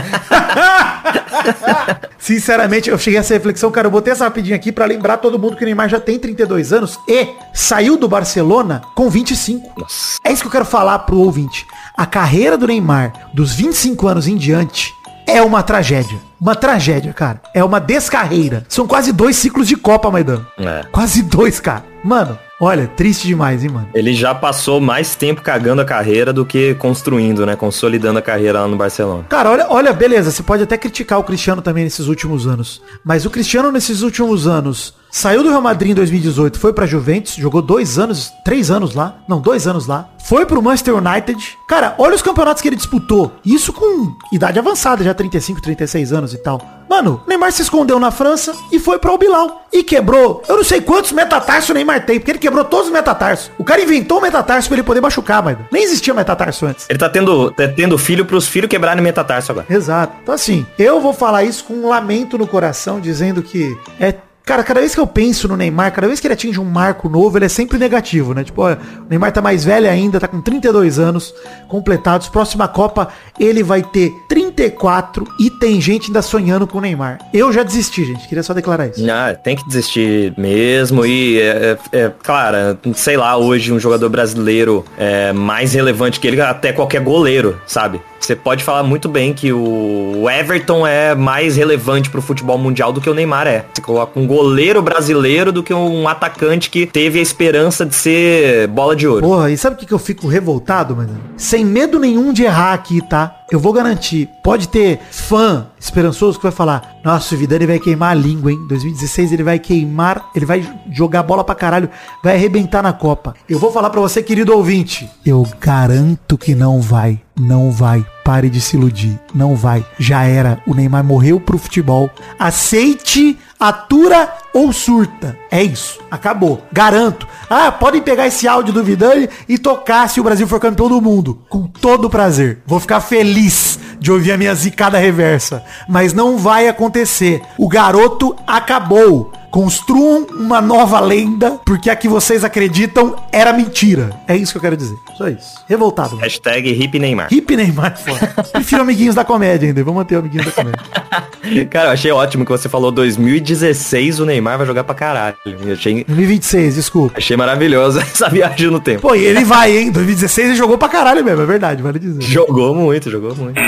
[2.19, 3.87] Sinceramente, eu cheguei a essa reflexão, cara.
[3.87, 6.73] Eu botei essa rapidinha aqui pra lembrar todo mundo que o Neymar já tem 32
[6.73, 9.81] anos e saiu do Barcelona com 25.
[9.81, 10.19] Nossa.
[10.25, 11.67] É isso que eu quero falar pro ouvinte.
[11.97, 14.95] A carreira do Neymar, dos 25 anos em diante,
[15.29, 16.19] é uma tragédia.
[16.41, 17.41] Uma tragédia, cara.
[17.55, 18.65] É uma descarreira.
[18.69, 20.47] São quase dois ciclos de Copa, Maidano.
[20.59, 20.85] É.
[20.91, 21.85] Quase dois, cara.
[22.03, 23.89] Mano, olha, triste demais, hein, mano.
[23.95, 27.57] Ele já passou mais tempo cagando a carreira do que construindo, né?
[27.57, 29.25] Consolidando a carreira lá no Barcelona.
[29.29, 32.81] Cara, olha, olha, beleza, você pode até criticar o Cristiano também nesses últimos anos.
[33.05, 37.35] Mas o Cristiano nesses últimos anos saiu do Real Madrid em 2018, foi pra Juventus,
[37.35, 39.17] jogou dois anos, três anos lá.
[39.29, 40.09] Não, dois anos lá.
[40.25, 41.57] Foi pro Manchester United.
[41.67, 43.33] Cara, olha os campeonatos que ele disputou.
[43.45, 46.61] Isso com idade avançada, já 35, 36 anos e tal.
[46.89, 49.67] Mano, Neymar se escondeu na França e foi para o Bilal.
[49.73, 52.93] E quebrou, eu não sei quantos metatarsos o Neymar tem, porque ele quebrou todos os
[52.93, 53.51] metatarsos.
[53.59, 56.87] O cara inventou o metatarso pra ele poder machucar, mas nem existia metatarso antes.
[56.89, 59.67] Ele tá tendo, tá tendo filho pros filhos quebrarem metatarso agora.
[59.69, 60.15] Exato.
[60.23, 64.15] Então assim, eu vou falar isso com um lamento no coração, dizendo que é
[64.49, 67.07] Cara, cada vez que eu penso no Neymar, cada vez que ele atinge um marco
[67.07, 68.43] novo, ele é sempre negativo, né?
[68.43, 68.77] Tipo, o
[69.11, 71.35] Neymar tá mais velho ainda, tá com 32 anos
[71.69, 72.31] completados.
[72.31, 73.09] Próxima Copa,
[73.39, 77.19] ele vai ter 34 e tem gente ainda sonhando com o Neymar.
[77.31, 78.27] Eu já desisti, gente.
[78.27, 79.05] Queria só declarar isso.
[79.11, 82.57] Ah, tem que desistir mesmo e, é, é, é, claro,
[82.95, 88.01] sei lá, hoje um jogador brasileiro é mais relevante que ele, até qualquer goleiro, sabe?
[88.21, 93.01] Você pode falar muito bem que o Everton é mais relevante pro futebol mundial do
[93.01, 93.65] que o Neymar é.
[93.73, 98.67] Você coloca um goleiro brasileiro do que um atacante que teve a esperança de ser
[98.69, 99.23] bola de ouro.
[99.23, 101.19] Porra, e sabe o que, eu fico revoltado, mano?
[101.37, 103.35] Sem medo nenhum de errar aqui, tá?
[103.51, 104.29] Eu vou garantir.
[104.45, 108.59] Pode ter fã esperançoso que vai falar, nossa, o Vidani vai queimar a língua, hein?
[108.69, 111.89] 2016 ele vai queimar, ele vai jogar bola pra caralho,
[112.23, 113.35] vai arrebentar na Copa.
[113.49, 115.09] Eu vou falar pra você, querido ouvinte.
[115.25, 117.21] Eu garanto que não vai.
[117.39, 118.05] Não vai.
[118.29, 119.19] Pare de se iludir.
[119.35, 119.83] Não vai.
[119.99, 120.61] Já era.
[120.67, 122.11] O Neymar morreu pro futebol.
[122.39, 125.35] Aceite, atura ou surta.
[125.51, 125.99] É isso.
[126.11, 126.61] Acabou.
[126.71, 127.27] Garanto.
[127.49, 131.01] Ah, podem pegar esse áudio do Vidani e tocar se o Brasil for campeão do
[131.01, 131.41] mundo.
[131.49, 132.59] Com todo prazer.
[132.67, 135.65] Vou ficar feliz de ouvir a minha zicada reversa.
[135.89, 137.41] Mas não vai acontecer.
[137.57, 139.33] O garoto acabou.
[139.51, 144.11] Construam uma nova lenda, porque a que vocês acreditam era mentira.
[144.29, 144.95] É isso que eu quero dizer.
[145.17, 145.65] Só isso.
[145.67, 146.11] Revoltado.
[146.11, 146.21] Mano.
[146.21, 147.29] Hashtag hip Neymar.
[147.33, 148.18] Hip Neymar, foda.
[148.53, 149.83] Prefiro amiguinhos da comédia ainda.
[149.83, 150.81] Vamos manter o amiguinhos da comédia.
[151.71, 155.37] Cara, eu achei ótimo que você falou 2016 o Neymar vai jogar pra caralho.
[155.47, 157.19] Eu achei, 2026, desculpa.
[157.19, 159.03] achei maravilhosa essa viagem no tempo.
[159.03, 159.91] Pô, e ele vai, hein?
[159.91, 162.23] 2016 ele jogou pra caralho mesmo, é verdade, vale dizer.
[162.23, 163.59] Jogou muito, jogou muito.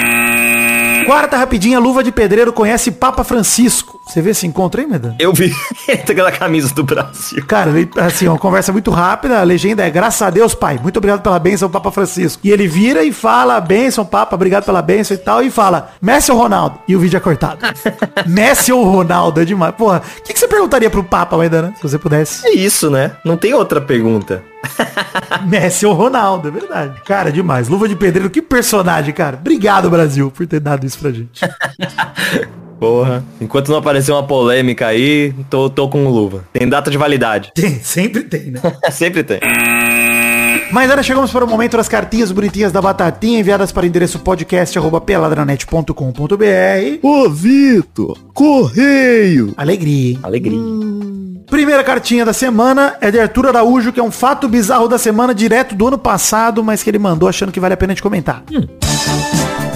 [1.11, 4.01] Quarta rapidinha, luva de pedreiro conhece Papa Francisco.
[4.07, 5.17] Você vê esse encontro aí, Medan?
[5.19, 5.53] Eu vi
[5.91, 7.45] aquela camisa do Brasil.
[7.49, 10.99] Cara, ele, assim, uma conversa muito rápida, a legenda é graças a Deus, pai, muito
[10.99, 12.41] obrigado pela bênção, Papa Francisco.
[12.47, 16.31] E ele vira e fala, bênção, Papa, obrigado pela bênção e tal, e fala, Messi
[16.31, 16.79] ou Ronaldo?
[16.87, 17.59] E o vídeo é cortado.
[18.25, 19.41] Messi ou Ronaldo?
[19.41, 19.75] É demais.
[19.75, 22.47] Porra, o que, que você perguntaria pro Papa, Maidana, se você pudesse?
[22.47, 23.17] É isso, né?
[23.25, 24.45] Não tem outra pergunta.
[25.47, 27.01] Messi ou Ronaldo, é verdade.
[27.05, 27.69] Cara, demais.
[27.69, 29.37] Luva de pedreiro, que personagem, cara.
[29.37, 31.41] Obrigado, Brasil, por ter dado isso pra gente.
[32.81, 33.23] Porra.
[33.39, 36.45] Enquanto não aparecer uma polêmica aí, tô, tô com luva.
[36.51, 37.53] Tem data de validade.
[37.55, 38.61] Tem, sempre tem, né?
[38.91, 39.39] Sempre tem.
[40.73, 44.21] Mas agora chegamos para o momento das cartinhas bonitinhas da Batatinha enviadas para o endereço
[44.21, 46.99] podcast.peladranet.com.br.
[47.03, 49.53] Ô, Vitor, correio.
[49.57, 50.19] Alegria, hein?
[50.23, 50.61] Alegria.
[51.49, 55.35] Primeira cartinha da semana é de Arthur Araújo, que é um fato bizarro da semana
[55.35, 58.45] direto do ano passado, mas que ele mandou achando que vale a pena de comentar.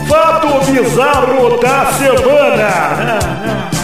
[0.09, 3.19] Fato bizarro da semana.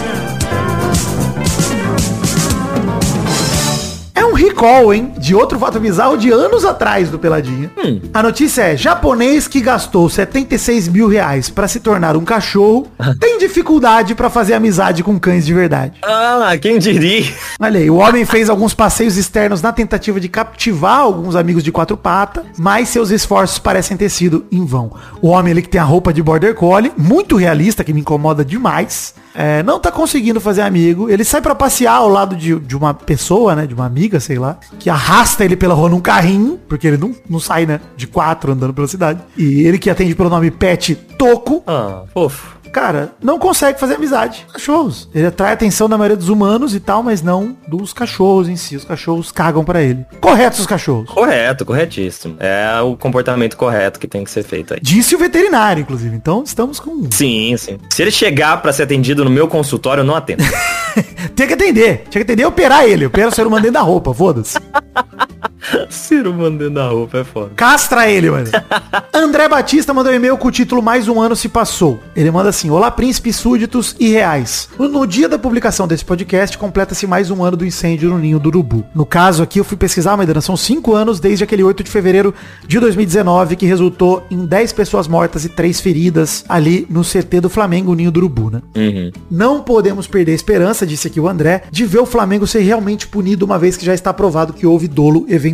[4.40, 5.12] recall, hein?
[5.18, 7.70] De outro fato bizarro de anos atrás do Peladinha.
[8.12, 12.87] A notícia é, japonês que gastou 76 mil reais pra se tornar um cachorro
[13.20, 15.98] tem dificuldade pra fazer amizade com cães de verdade.
[16.03, 17.31] Ah, quem diria?
[17.61, 21.70] Olha aí, o homem fez alguns passeios externos na tentativa de captivar alguns amigos de
[21.70, 24.92] quatro patas, mas seus esforços parecem ter sido em vão.
[25.20, 28.44] O homem ali que tem a roupa de border collie, muito realista, que me incomoda
[28.44, 31.08] demais, é, não tá conseguindo fazer amigo.
[31.08, 34.38] Ele sai pra passear ao lado de, de uma pessoa, né, de uma amiga, sei
[34.38, 38.06] lá, que arrasta ele pela rua num carrinho, porque ele não, não sai, né, de
[38.06, 39.20] quatro andando pela cidade.
[39.36, 42.58] E ele que atende pelo nome Pet Toco, Ah, fofo.
[42.70, 45.09] Cara, não consegue fazer amizade com cachorros.
[45.14, 48.56] Ele atrai a atenção da maioria dos humanos e tal, mas não dos cachorros em
[48.56, 48.76] si.
[48.76, 50.04] Os cachorros cagam pra ele.
[50.20, 51.11] Corretos os cachorros.
[51.11, 52.37] Correto, corretíssimo.
[52.38, 54.80] É o comportamento correto que tem que ser feito aí.
[54.80, 56.14] Disse o veterinário, inclusive.
[56.14, 57.09] Então estamos com.
[57.11, 57.78] Sim, sim.
[57.90, 60.42] Se ele chegar pra ser atendido no meu consultório, eu não atendo.
[61.35, 62.04] Tem que atender.
[62.09, 63.06] Tinha que atender e operar ele.
[63.06, 64.59] Opera o ser humano dentro da roupa, foda-se.
[65.88, 67.50] Ciro mandando a roupa é foda.
[67.56, 68.48] Castra ele, mano.
[69.12, 72.00] André Batista mandou um e-mail com o título Mais um ano se passou.
[72.14, 74.68] Ele manda assim: Olá, príncipes súditos e reais.
[74.78, 78.48] No dia da publicação desse podcast, completa-se mais um ano do incêndio no Ninho do
[78.48, 78.84] Urubu.
[78.94, 82.34] No caso aqui, eu fui pesquisar, Maidana, são cinco anos desde aquele 8 de fevereiro
[82.66, 87.48] de 2019, que resultou em 10 pessoas mortas e 3 feridas ali no CT do
[87.48, 88.62] Flamengo, Ninho do Urubu, né?
[88.76, 89.12] Uhum.
[89.30, 93.06] Não podemos perder a esperança, disse aqui o André, de ver o Flamengo ser realmente
[93.06, 95.49] punido uma vez que já está provado que houve dolo eventual.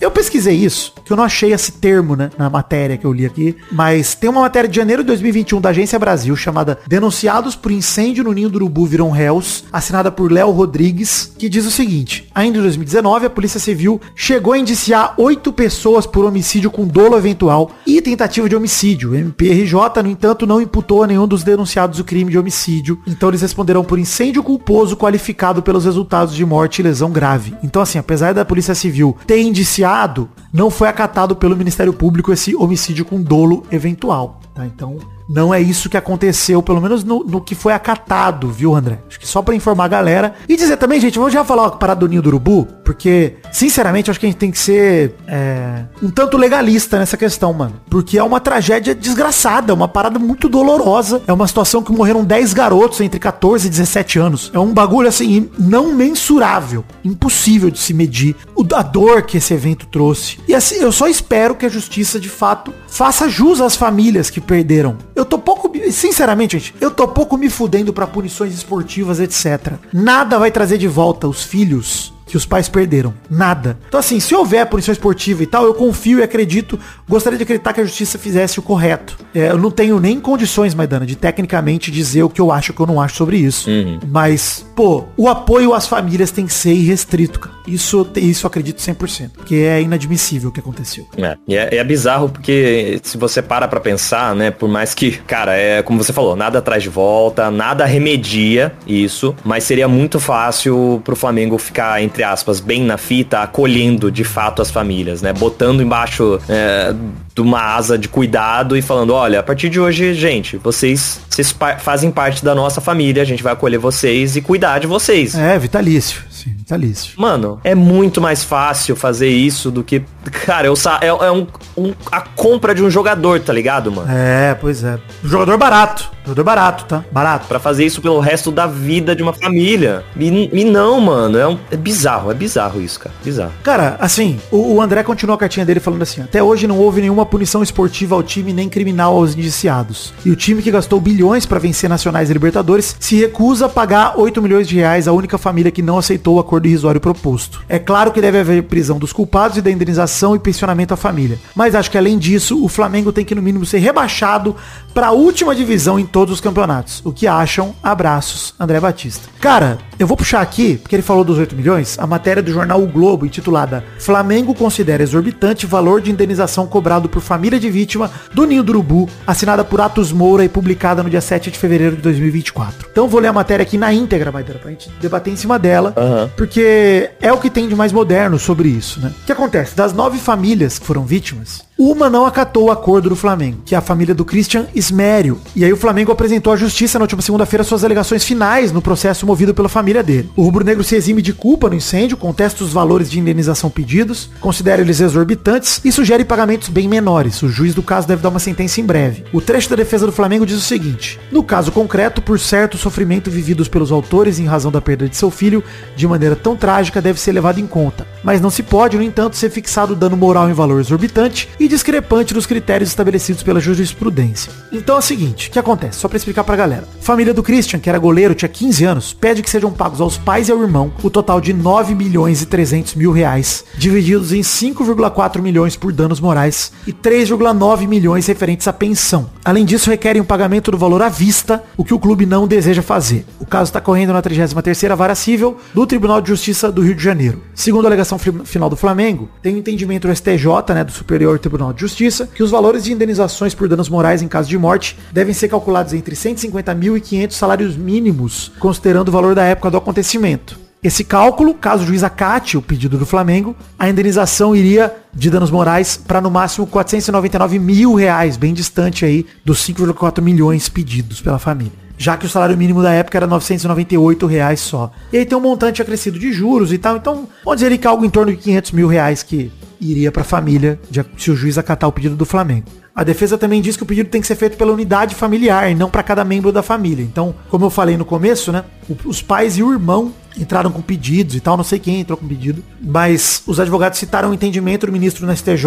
[0.00, 3.26] Eu pesquisei isso, que eu não achei esse termo, né, na matéria que eu li
[3.26, 7.72] aqui, mas tem uma matéria de janeiro de 2021 da Agência Brasil chamada Denunciados por
[7.72, 12.28] incêndio no Ninho do Urubu viram réus, assinada por Léo Rodrigues, que diz o seguinte:
[12.34, 17.16] Ainda em 2019, a Polícia Civil chegou a indiciar oito pessoas por homicídio com dolo
[17.16, 19.12] eventual e tentativa de homicídio.
[19.12, 23.00] O MPRJ, no entanto, não imputou a nenhum dos denunciados o crime de homicídio.
[23.06, 27.54] Então eles responderão por incêndio culposo qualificado pelos resultados de morte e lesão grave.
[27.62, 32.54] Então assim, apesar da Polícia Civil ter indiciado, não foi acatado pelo Ministério Público esse
[32.54, 34.40] homicídio com dolo eventual.
[34.54, 34.66] Tá?
[34.66, 39.00] Então não é isso que aconteceu, pelo menos no, no que foi acatado, viu, André?
[39.08, 40.34] Acho que só pra informar a galera.
[40.48, 44.20] E dizer também, gente, vamos já falar parada do Ninho do Urubu, porque, sinceramente, acho
[44.20, 47.80] que a gente tem que ser é, um tanto legalista nessa questão, mano.
[47.88, 51.22] Porque é uma tragédia desgraçada, é uma parada muito dolorosa.
[51.26, 54.50] É uma situação que morreram 10 garotos entre 14 e 17 anos.
[54.54, 56.84] É um bagulho, assim, não mensurável.
[57.04, 58.36] Impossível de se medir.
[58.74, 60.38] A dor que esse evento trouxe.
[60.48, 64.40] E assim, eu só espero que a justiça, de fato, faça jus às famílias que
[64.40, 64.96] perderam.
[65.14, 69.74] Eu tô pouco, sinceramente, gente, eu tô pouco me fudendo pra punições esportivas, etc.
[69.92, 73.14] Nada vai trazer de volta os filhos que os pais perderam.
[73.30, 73.78] Nada.
[73.88, 77.72] Então assim, se houver punição esportiva e tal, eu confio e acredito, gostaria de acreditar
[77.72, 79.16] que a justiça fizesse o correto.
[79.34, 82.80] É, eu não tenho nem condições, Maidana, de tecnicamente dizer o que eu acho que
[82.80, 83.68] eu não acho sobre isso.
[84.08, 87.54] Mas, pô, o apoio às famílias tem que ser irrestrito, cara.
[87.66, 89.30] Isso, isso eu acredito 100%.
[89.36, 91.06] Porque é inadmissível o que aconteceu.
[91.16, 95.12] É, e é, é bizarro porque se você para pra pensar, né, por mais que,
[95.12, 100.18] cara, é como você falou, nada traz de volta, nada remedia isso, mas seria muito
[100.18, 105.32] fácil pro Flamengo ficar, entre aspas, bem na fita, acolhendo de fato as famílias, né,
[105.32, 106.94] botando embaixo é,
[107.34, 111.54] de uma asa de cuidado e falando, olha, a partir de hoje, gente, vocês, vocês
[111.78, 115.34] fazem parte da nossa família, a gente vai acolher vocês e cuidar de vocês.
[115.34, 116.22] É, vitalício.
[116.44, 117.12] Sim, vitalício.
[117.16, 120.02] Mano, é muito mais fácil fazer isso do que.
[120.44, 120.98] Cara, eu sa...
[121.00, 124.08] é, é um, um- a compra de um jogador, tá ligado, mano?
[124.10, 124.98] É, pois é.
[125.24, 126.12] Um jogador barato.
[126.24, 127.04] Jogador barato, tá?
[127.12, 127.46] Barato.
[127.46, 130.02] Pra fazer isso pelo resto da vida de uma família.
[130.18, 131.38] E, e não, mano.
[131.38, 133.14] É, um- é bizarro, é bizarro isso, cara.
[133.24, 133.52] Bizarro.
[133.62, 137.00] Cara, assim, o, o André continuou a cartinha dele falando assim, até hoje não houve
[137.00, 140.12] nenhuma punição esportiva ao time nem criminal aos indiciados.
[140.24, 144.14] E o time que gastou bilhões pra vencer Nacionais e Libertadores se recusa a pagar
[144.18, 147.62] 8 milhões de reais à única família que não aceitou o acordo irrisório proposto.
[147.68, 151.38] É claro que deve haver prisão dos culpados e da indenização e pensionamento à família.
[151.54, 154.56] Mas acho que além disso, o Flamengo tem que no mínimo ser rebaixado
[154.92, 157.02] pra última divisão em todos os campeonatos.
[157.04, 157.74] O que acham?
[157.82, 159.28] Abraços, André Batista.
[159.40, 162.82] Cara, Eu vou puxar aqui, porque ele falou dos 8 milhões, a matéria do jornal
[162.82, 168.44] O Globo, intitulada Flamengo considera exorbitante valor de indenização cobrado por família de vítima do
[168.44, 172.02] Ninho do Urubu, assinada por Atos Moura e publicada no dia 7 de fevereiro de
[172.02, 172.88] 2024.
[172.90, 175.94] Então vou ler a matéria aqui na íntegra, Maidana, pra gente debater em cima dela,
[176.36, 179.12] Porque é o que tem de mais moderno sobre isso, né?
[179.22, 179.76] O que acontece?
[179.76, 183.78] Das nove famílias que foram vítimas, uma não acatou o acordo do Flamengo, que é
[183.78, 185.38] a família do Christian Ismério.
[185.54, 189.26] E aí o Flamengo apresentou à justiça na última segunda-feira suas alegações finais no processo
[189.26, 190.30] movido pela família dele.
[190.34, 194.80] O rubro-negro se exime de culpa no incêndio, contesta os valores de indenização pedidos, considera
[194.80, 197.42] eles exorbitantes e sugere pagamentos bem menores.
[197.42, 199.24] O juiz do caso deve dar uma sentença em breve.
[199.30, 203.30] O trecho da defesa do Flamengo diz o seguinte: No caso concreto, por certo sofrimento
[203.30, 205.62] vividos pelos autores em razão da perda de seu filho,
[205.94, 208.06] de maneira tão trágica, deve ser levado em conta.
[208.22, 212.32] Mas não se pode, no entanto, ser fixado dano moral em valor exorbitante e discrepante
[212.32, 214.52] dos critérios estabelecidos pela jurisprudência.
[214.70, 215.98] Então é o seguinte, o que acontece?
[215.98, 216.86] Só pra explicar pra galera.
[217.00, 220.48] Família do Christian, que era goleiro, tinha 15 anos, pede que sejam pagos aos pais
[220.48, 225.40] e ao irmão o total de 9 milhões e 300 mil reais, divididos em 5,4
[225.42, 229.28] milhões por danos morais e 3,9 milhões referentes à pensão.
[229.44, 232.82] Além disso, requerem o pagamento do valor à vista, o que o clube não deseja
[232.82, 233.26] fazer.
[233.40, 237.02] O caso está correndo na 33ª Vara Cível do Tribunal de Justiça do Rio de
[237.02, 237.42] Janeiro.
[237.54, 241.38] Segundo a alegação fi- final do Flamengo, tem um entendimento do STJ, né, do Superior
[241.38, 244.98] Tribunal de Justiça, que os valores de indenizações por danos morais em caso de morte
[245.12, 249.70] devem ser calculados entre 150 mil e 500 salários mínimos, considerando o valor da época
[249.70, 250.58] do acontecimento.
[250.84, 255.50] Esse cálculo, caso o juiz acate o pedido do Flamengo, a indenização iria de danos
[255.50, 261.38] morais para no máximo 499 mil reais, bem distante aí dos 5,4 milhões pedidos pela
[261.38, 261.72] família.
[261.96, 264.92] Já que o salário mínimo da época era 998 reais só.
[265.10, 266.96] E aí tem um montante acrescido de juros e tal.
[266.96, 269.50] Então, vamos dizer que algo em torno de 500 mil reais que
[269.90, 272.66] iria para a família de- se o juiz acatar o pedido do Flamengo.
[272.94, 275.74] A defesa também diz que o pedido tem que ser feito pela unidade familiar e
[275.74, 277.02] não para cada membro da família.
[277.02, 278.64] Então, como eu falei no começo, né,
[279.04, 282.26] os pais e o irmão entraram com pedidos e tal, não sei quem entrou com
[282.26, 285.64] pedido, mas os advogados citaram o entendimento do ministro na STJ,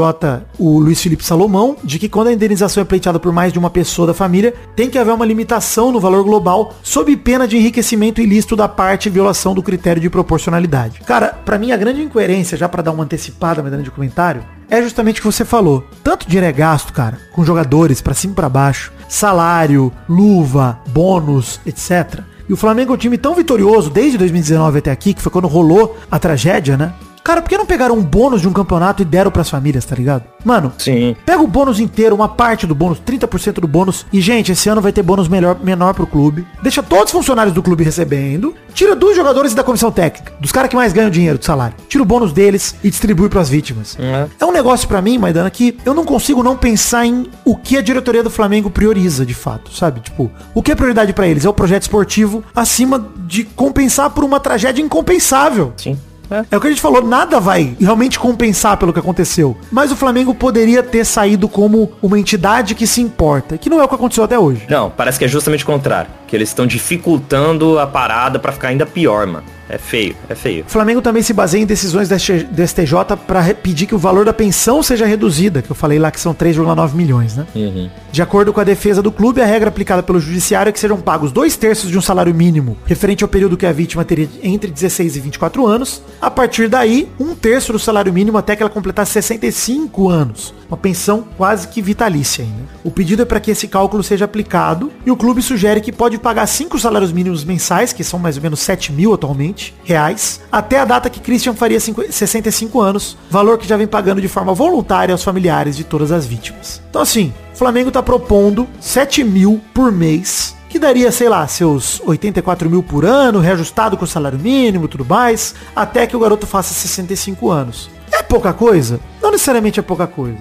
[0.58, 3.70] o Luiz Felipe Salomão, de que quando a indenização é pleiteada por mais de uma
[3.70, 8.22] pessoa da família, tem que haver uma limitação no valor global sob pena de enriquecimento
[8.22, 11.02] ilícito da parte e violação do critério de proporcionalidade.
[11.02, 14.82] Cara, pra mim a grande incoerência, já pra dar uma antecipada medalha de comentário, é
[14.82, 15.88] justamente o que você falou.
[16.04, 21.60] Tanto dinheiro é gasto, cara, com jogadores pra cima e pra baixo, salário, luva, bônus,
[21.66, 22.22] etc.
[22.50, 25.48] E o Flamengo é um time tão vitorioso desde 2019 até aqui, que foi quando
[25.48, 26.94] rolou a tragédia, né?
[27.28, 29.94] Cara, por que não pegaram um bônus de um campeonato e deram pras famílias, tá
[29.94, 30.24] ligado?
[30.46, 31.14] Mano, Sim.
[31.26, 34.06] Pega o bônus inteiro, uma parte do bônus, 30% do bônus.
[34.14, 36.48] E, gente, esse ano vai ter bônus melhor, menor pro clube.
[36.64, 38.56] Deixa todos os funcionários do clube recebendo.
[38.74, 41.76] Tira dos jogadores e da comissão técnica, dos caras que mais ganham dinheiro de salário.
[41.90, 43.98] Tira o bônus deles e distribui pras vítimas.
[44.00, 44.28] É.
[44.40, 47.76] É um negócio pra mim, Maidana, que eu não consigo não pensar em o que
[47.76, 50.00] a diretoria do Flamengo prioriza, de fato, sabe?
[50.00, 51.44] Tipo, o que é prioridade pra eles?
[51.44, 55.74] É o projeto esportivo acima de compensar por uma tragédia incompensável.
[55.76, 55.98] Sim.
[56.30, 56.46] É.
[56.52, 59.58] É o que a gente falou, nada vai realmente compensar pelo que aconteceu.
[59.72, 63.84] Mas o Flamengo poderia ter saído como uma entidade que se importa, que não é
[63.84, 64.66] o que aconteceu até hoje.
[64.70, 66.10] Não, parece que é justamente o contrário.
[66.28, 69.58] Que eles estão dificultando a parada pra ficar ainda pior, mano.
[69.70, 70.64] É feio, é feio.
[70.66, 73.98] O Flamengo também se baseia em decisões do ST do STJ para pedir que o
[73.98, 77.46] valor da pensão seja reduzida, que eu falei lá que são 3,9 milhões, né?
[77.54, 77.90] Uhum.
[78.12, 80.98] De acordo com a defesa do clube, a regra aplicada pelo judiciário é que sejam
[80.98, 84.72] pagos dois terços de um salário mínimo, referente ao período que a vítima teria entre
[84.72, 86.02] 16 e 24 anos.
[86.22, 90.54] A partir daí, um terço do salário mínimo até que ela completasse 65 anos.
[90.70, 92.68] Uma pensão quase que vitalícia ainda.
[92.84, 96.17] O pedido é para que esse cálculo seja aplicado e o clube sugere que pode
[96.18, 100.80] pagar cinco salários mínimos mensais, que são mais ou menos 7 mil atualmente, reais, até
[100.80, 104.54] a data que Christian faria cinco- 65 anos, valor que já vem pagando de forma
[104.54, 106.82] voluntária aos familiares de todas as vítimas.
[106.90, 112.02] Então assim, o Flamengo tá propondo 7 mil por mês, que daria, sei lá, seus
[112.06, 116.20] 84 mil por ano, reajustado com o salário mínimo e tudo mais, até que o
[116.20, 117.90] garoto faça 65 anos.
[118.12, 119.00] É pouca coisa?
[119.22, 120.38] Não necessariamente é pouca coisa.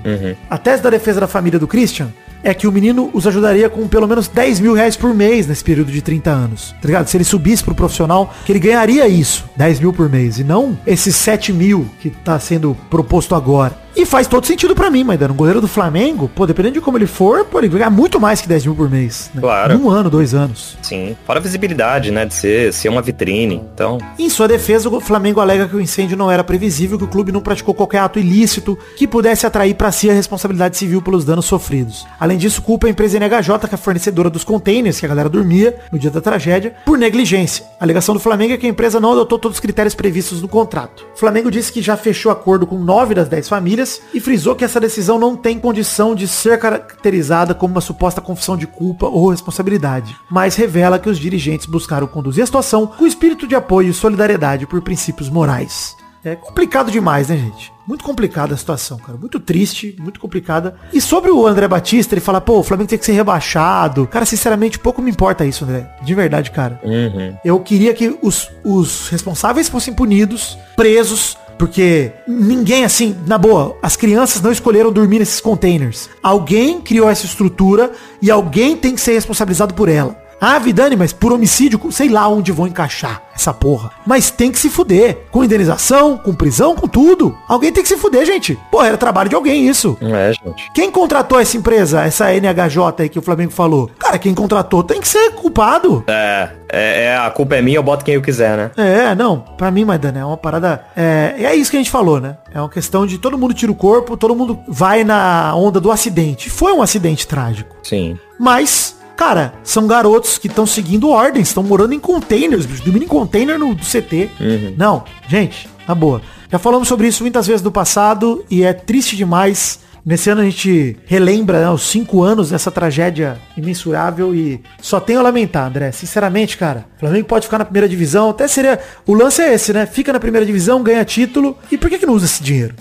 [0.51, 2.09] A tese da defesa da família do Christian
[2.43, 5.65] é que o menino os ajudaria com pelo menos 10 mil reais por mês nesse
[5.65, 6.75] período de 30 anos.
[6.81, 7.09] Tá ligado?
[7.09, 10.79] Se ele subisse pro profissional, que ele ganharia isso, 10 mil por mês, e não
[10.87, 13.86] esses 7 mil que tá sendo proposto agora.
[13.97, 15.33] E faz todo sentido pra mim, Maidana.
[15.33, 18.43] Um goleiro do Flamengo, pô, dependendo de como ele for, pô, ele ganhar muito mais
[18.43, 19.31] que 10 mil por mês.
[19.35, 19.41] né?
[19.41, 19.75] Claro.
[19.79, 20.77] Um ano, dois anos.
[20.83, 21.17] Sim.
[21.27, 22.27] Fora a visibilidade, né?
[22.27, 23.63] De ser, ser uma vitrine.
[23.75, 27.09] Então, Em sua defesa, o Flamengo alega que o incêndio não era previsível, que o
[27.09, 31.25] clube não praticou qualquer ato ilícito que pudesse atrair para si a responsabilidade civil pelos
[31.25, 32.07] danos sofridos.
[32.21, 35.29] Além disso, culpa a empresa NHJ, que é a fornecedora dos containers que a galera
[35.31, 37.65] dormia no dia da tragédia, por negligência.
[37.81, 40.49] A alegação do Flamengo é que a empresa não adotou todos os critérios previstos no
[40.49, 41.07] contrato.
[41.15, 44.57] O Flamengo disse que já fechou acordo com nove das dez famílias desse e frisou
[44.57, 49.07] que essa decisão não tem condição de ser caracterizada como uma suposta confissão de culpa
[49.07, 53.91] ou responsabilidade, mas revela que os dirigentes buscaram conduzir a situação com espírito de apoio
[53.91, 55.97] e solidariedade por princípios morais.
[56.25, 57.73] É complicado demais, né, gente?
[57.87, 59.17] Muito complicada a situação, cara.
[59.17, 60.75] Muito triste, muito complicada.
[60.93, 64.09] E sobre o André Batista, ele fala, pô, o Flamengo tem que ser rebaixado.
[64.09, 65.89] Cara, sinceramente, pouco me importa isso, André.
[66.03, 66.81] De verdade, cara.
[66.83, 67.37] Uhum.
[67.45, 73.97] Eu queria que os, os responsáveis fossem punidos, presos, porque ninguém, assim, na boa, as
[73.97, 76.09] crianças não escolheram dormir nesses containers.
[76.23, 80.26] Alguém criou essa estrutura e alguém tem que ser responsabilizado por ela.
[80.41, 83.91] Ah, Vidani, mas por homicídio, sei lá onde vão encaixar essa porra.
[84.07, 85.27] Mas tem que se fuder.
[85.31, 87.37] Com indenização, com prisão, com tudo.
[87.49, 88.59] Alguém tem que se fuder, gente.
[88.71, 89.97] Porra, era trabalho de alguém isso.
[90.01, 90.71] É, gente.
[90.75, 93.91] Quem contratou essa empresa, essa NHJ aí que o Flamengo falou?
[93.99, 96.05] Cara, quem contratou tem que ser culpado.
[96.07, 98.71] É, é, é, a culpa é minha, eu boto quem eu quiser, né?
[98.77, 100.85] É, não, pra mim, Maidana, é uma parada.
[100.97, 102.37] É, é isso que a gente falou, né?
[102.53, 105.91] É uma questão de todo mundo tira o corpo, todo mundo vai na onda do
[105.91, 106.49] acidente.
[106.51, 107.77] Foi um acidente trágico.
[107.83, 108.19] Sim.
[108.39, 113.09] Mas, cara, são garotos que estão seguindo ordens, estão morando em containers, bicho, dormindo em
[113.09, 114.31] container no do CT.
[114.77, 116.21] Não, gente, na boa.
[116.51, 119.81] Já falamos sobre isso muitas vezes no passado e é triste demais.
[120.05, 125.19] Nesse ano a gente relembra né, os cinco anos dessa tragédia imensurável e só tenho
[125.19, 125.91] a lamentar, André.
[125.91, 128.79] Sinceramente, cara, o Flamengo pode ficar na primeira divisão, até seria.
[129.05, 129.85] O lance é esse, né?
[129.85, 131.59] Fica na primeira divisão, ganha título.
[131.73, 132.77] E por que, que não usa esse dinheiro?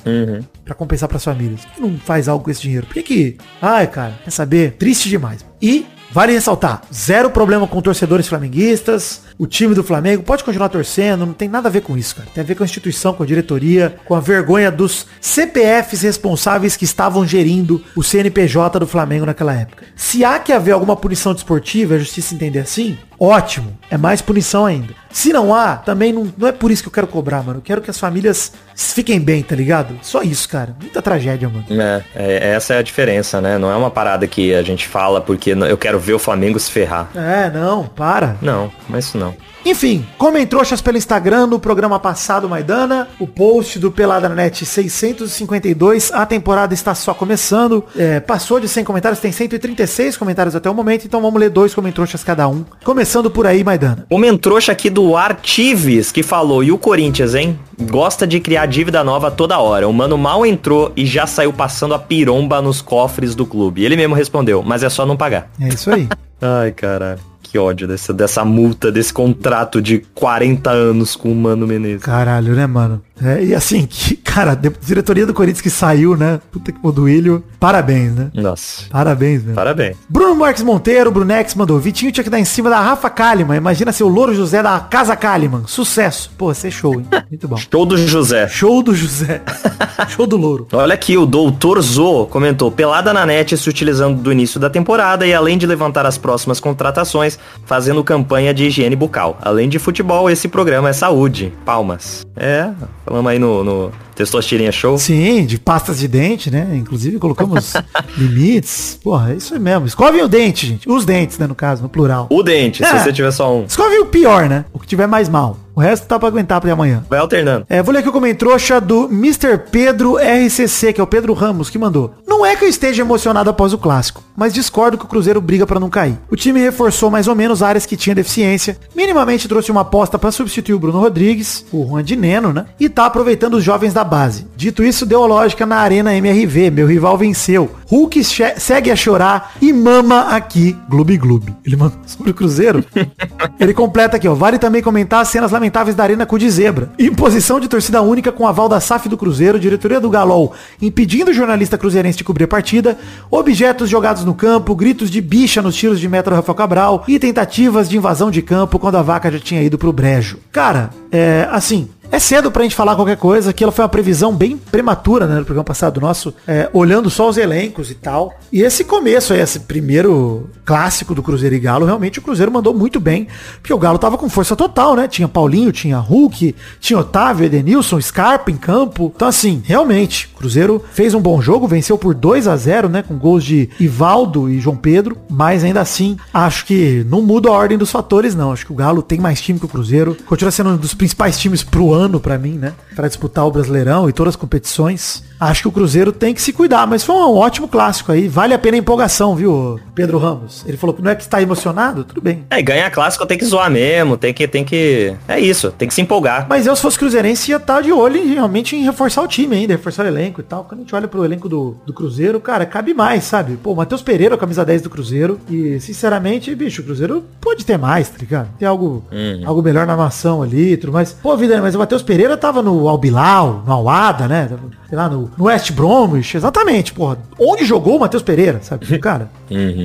[0.64, 1.66] Pra compensar pras famílias.
[1.66, 2.86] Por que não faz algo com esse dinheiro?
[2.86, 3.38] Por que que...
[3.60, 4.74] Ai, cara, quer saber?
[4.74, 5.44] Triste demais.
[5.60, 5.84] E
[6.16, 11.34] Vale ressaltar, zero problema com torcedores flamenguistas, o time do Flamengo pode continuar torcendo, não
[11.34, 12.30] tem nada a ver com isso, cara.
[12.34, 16.78] Tem a ver com a instituição, com a diretoria, com a vergonha dos CPFs responsáveis
[16.78, 19.86] que estavam gerindo o CNPJ do Flamengo naquela época.
[19.96, 24.66] Se há que haver alguma punição desportiva, a justiça entender assim, ótimo, é mais punição
[24.66, 24.94] ainda.
[25.12, 27.60] Se não há, também não, não é por isso que eu quero cobrar, mano.
[27.60, 29.98] Eu quero que as famílias fiquem bem, tá ligado?
[30.02, 30.76] Só isso, cara.
[30.80, 31.66] Muita tragédia, mano.
[31.70, 33.58] É, é, essa é a diferença, né?
[33.58, 36.70] Não é uma parada que a gente fala porque eu quero ver o Flamengo se
[36.70, 37.10] ferrar.
[37.16, 38.36] É, não, para.
[38.42, 39.24] Não, mas isso não.
[39.66, 43.07] Enfim, comem trouxas pelo Instagram no programa passado, Maidana.
[43.20, 46.11] O post do Pelada na Net 652.
[46.13, 47.84] A temporada está só começando.
[47.97, 51.05] É, passou de 100 comentários, tem 136 comentários até o momento.
[51.05, 52.63] Então vamos ler dois comem trouxas cada um.
[52.84, 54.05] Começando por aí, Maidana.
[54.07, 57.59] Comentrouxa aqui do Artives, que falou, e o Corinthians, hein?
[57.89, 59.88] Gosta de criar dívida nova toda hora.
[59.88, 63.84] O mano mal entrou e já saiu passando a piromba nos cofres do clube.
[63.84, 65.49] Ele mesmo respondeu, mas é só não pagar.
[65.59, 66.07] É isso aí.
[66.39, 67.35] Ai, caralho.
[67.56, 72.03] Que ódio dessa, dessa multa, desse contrato de 40 anos com o Mano Menezes.
[72.03, 73.01] Caralho, né, mano?
[73.22, 76.39] É, e assim, que, cara, a diretoria do Corinthians que saiu, né?
[76.51, 77.43] Puta que Moduílio.
[77.59, 78.30] Parabéns, né?
[78.34, 78.84] Nossa.
[78.89, 79.55] Parabéns, meu.
[79.55, 79.95] Parabéns.
[80.09, 81.80] Bruno Marques Monteiro, Brunex mandou.
[81.80, 83.57] Vitinho tinha que dar em cima da Rafa Kalimann.
[83.57, 85.63] Imagina ser o Louro José da Casa Kalimann.
[85.66, 86.32] Sucesso.
[86.38, 87.07] Pô, você é show, hein?
[87.30, 87.57] Muito bom.
[87.57, 88.47] Show do José.
[88.47, 89.41] Show do José.
[90.09, 90.68] show do Louro.
[90.74, 95.26] Olha aqui, o Doutor Zo comentou, pelada na net se utilizando do início da temporada
[95.26, 99.38] e além de levantar as próximas contratações, fazendo campanha de higiene bucal.
[99.41, 101.53] Além de futebol, esse programa é saúde.
[101.66, 102.26] Palmas.
[102.36, 102.70] É,
[103.06, 104.97] falamos aí no, no Testosterinha Show.
[104.97, 106.70] Sim, de pastas de dente, né?
[106.74, 107.74] Inclusive colocamos
[108.18, 108.99] limites.
[109.03, 109.86] Porra, é isso mesmo.
[109.86, 110.89] Escovem o dente, gente.
[110.89, 112.28] Os dentes, né, no caso, no plural.
[112.30, 112.88] O dente, É.
[112.88, 113.66] se você tiver só um.
[113.66, 114.66] Escovem o pior, né?
[114.74, 115.58] O que tiver mais mal.
[115.76, 117.03] O resto tá pra aguentar pra amanhã.
[117.09, 117.65] Vai alternando.
[117.69, 119.57] É, vou ler aqui o comentrouxa do Mr.
[119.69, 122.13] Pedro RCC, que é o Pedro Ramos, que mandou.
[122.26, 125.67] Não é que eu esteja emocionado após o clássico, mas discordo que o Cruzeiro briga
[125.67, 126.17] pra não cair.
[126.30, 130.32] O time reforçou mais ou menos áreas que tinha deficiência, minimamente trouxe uma aposta pra
[130.32, 132.65] substituir o Bruno Rodrigues, o Juan de Neno, né?
[132.80, 134.47] E tá aproveitando os jovens da base.
[134.55, 137.69] Dito isso, deu lógica na Arena MRV, meu rival venceu.
[137.88, 138.23] Hulk
[138.57, 141.53] segue a chorar e mama aqui, gloob gloob.
[141.65, 142.84] Ele mandou sobre o Cruzeiro.
[143.59, 144.34] Ele completa aqui, ó.
[144.34, 146.91] Vale também comentar as cenas lamentáveis da Arena cu de zebra.
[146.97, 151.34] Imposição de torcida única com aval da SAF do Cruzeiro, diretoria do Galol, impedindo o
[151.34, 152.97] jornalista cruzeirense de cobrir a partida,
[153.30, 157.20] objetos jogados no campo, gritos de bicha nos tiros de meta do Rafael Cabral e
[157.20, 160.38] tentativas de invasão de campo quando a vaca já tinha ido pro brejo.
[160.51, 164.34] Cara, é assim, é cedo pra gente falar qualquer coisa, que ela foi uma previsão
[164.34, 168.34] bem prematura, né, no programa passado nosso, é, olhando só os elencos e tal.
[168.53, 172.74] E esse começo aí, esse primeiro clássico do Cruzeiro e Galo, realmente o Cruzeiro mandou
[172.74, 173.28] muito bem,
[173.61, 175.09] porque o Galo tava com força total, né?
[175.09, 179.11] Tinha Paulinho, tinha Hulk, tinha Otávio, Edenilson, Scarpa em campo.
[179.13, 183.03] Então assim, realmente, o Cruzeiro fez um bom jogo, venceu por 2 a 0 né,
[183.03, 187.51] com gols de Ivaldo e João Pedro, mas ainda assim, acho que não muda a
[187.51, 188.53] ordem dos fatores, não.
[188.53, 191.38] Acho que o Galo tem mais time que o Cruzeiro, continua sendo um dos principais
[191.38, 192.74] times pro ano pra mim, né?
[192.95, 195.24] Pra disputar o Brasileirão e todas as competições.
[195.40, 198.28] Acho que o Cruzeiro tem que se cuidar, mas foi um ótimo clássico aí.
[198.28, 200.64] Vale a pena a empolgação, viu, Pedro Ramos?
[200.66, 202.04] Ele falou que não é que está emocionado?
[202.04, 202.46] Tudo bem.
[202.50, 205.14] É, e ganhar clássico tem que zoar mesmo, tem que, tem que...
[205.28, 206.46] É isso, tem que se empolgar.
[206.48, 209.56] Mas eu, se fosse cruzeirense, ia estar de olho em, realmente em reforçar o time
[209.56, 210.64] ainda, reforçar o elenco e tal.
[210.64, 213.58] Quando a gente olha pro elenco do, do Cruzeiro, cara, cabe mais, sabe?
[213.58, 215.40] Pô, Matheus Pereira, camisa 10 do Cruzeiro.
[215.50, 218.50] E, sinceramente, bicho, o Cruzeiro pode ter mais, tá ligado?
[218.58, 219.04] Tem algo,
[219.46, 221.14] algo melhor na nação ali tudo mais.
[221.14, 224.50] Pô, vida, mas o Matheus Pereira tava no Albilau, no Alada, né?
[224.88, 227.17] Sei lá, no, no West Bromwich, exatamente, porra.
[227.39, 228.86] Onde jogou o Matheus Pereira, sabe?
[228.99, 229.30] Cara,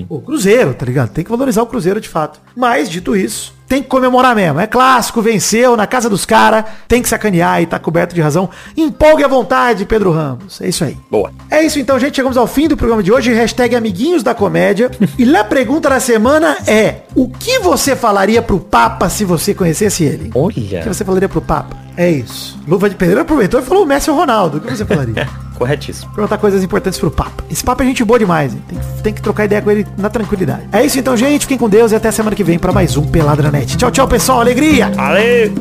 [0.08, 1.10] o Cruzeiro, tá ligado?
[1.10, 2.40] Tem que valorizar o Cruzeiro de fato.
[2.56, 4.58] Mas, dito isso, tem que comemorar mesmo.
[4.58, 8.50] É clássico, venceu na casa dos caras, tem que sacanear e tá coberto de razão.
[8.76, 10.60] Empolgue à vontade, Pedro Ramos.
[10.60, 10.98] É isso aí.
[11.08, 11.30] Boa.
[11.48, 12.16] É isso então, gente.
[12.16, 13.32] Chegamos ao fim do programa de hoje.
[13.32, 14.90] Hashtag Amiguinhos da Comédia.
[15.16, 20.02] e a pergunta da semana é: O que você falaria pro Papa se você conhecesse
[20.02, 20.32] ele?
[20.34, 21.76] O que Olha, você falaria pro Papa?
[21.96, 22.58] É isso.
[22.66, 24.58] Luva de Pedreiro aproveitou e falou o Messi ou Ronaldo.
[24.58, 25.28] O que você falaria?
[25.64, 26.10] corretíssimo.
[26.14, 27.44] Perguntar coisas importantes pro Papa.
[27.50, 28.62] Esse Papa é gente boa demais, hein?
[28.66, 30.62] Tem, que- tem que trocar ideia com ele na tranquilidade.
[30.72, 31.42] É isso então, gente.
[31.42, 33.76] Fiquem com Deus e até semana que vem pra mais um Peladranet.
[33.76, 34.40] Tchau, tchau, pessoal.
[34.40, 34.90] Alegria!
[34.90, 35.52] Valeu!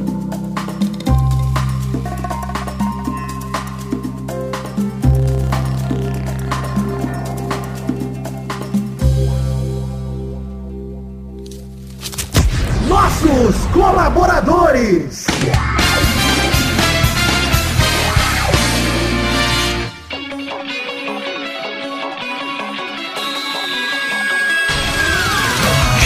[12.87, 15.25] Nossos colaboradores!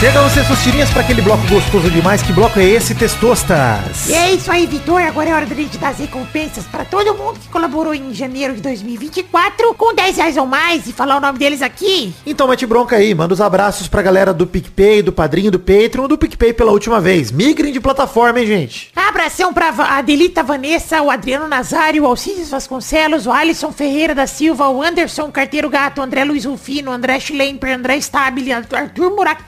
[0.04, 2.20] Chegam as tirinhas para aquele bloco gostoso demais.
[2.20, 4.06] Que bloco é esse, Testostas?
[4.06, 5.00] E é isso aí, Vitor.
[5.00, 8.52] Agora é hora da gente dar as recompensas para todo mundo que colaborou em janeiro
[8.54, 12.12] de 2024 com 10 reais ou mais e falar o nome deles aqui.
[12.26, 16.06] Então mete bronca aí, manda os abraços pra galera do PicPay, do Padrinho, do Patreon,
[16.06, 17.32] do PicPay pela última vez.
[17.32, 18.90] Migrem de plataforma, hein, gente?
[18.94, 24.68] Abração pra Adelita Vanessa, o Adriano Nazário, o Alcides Vasconcelos, o Alisson Ferreira da Silva,
[24.68, 29.44] o Anderson Carteiro Gato, o André Luiz Rufino, o André Schlemper, André Stabile, Arthur Murac-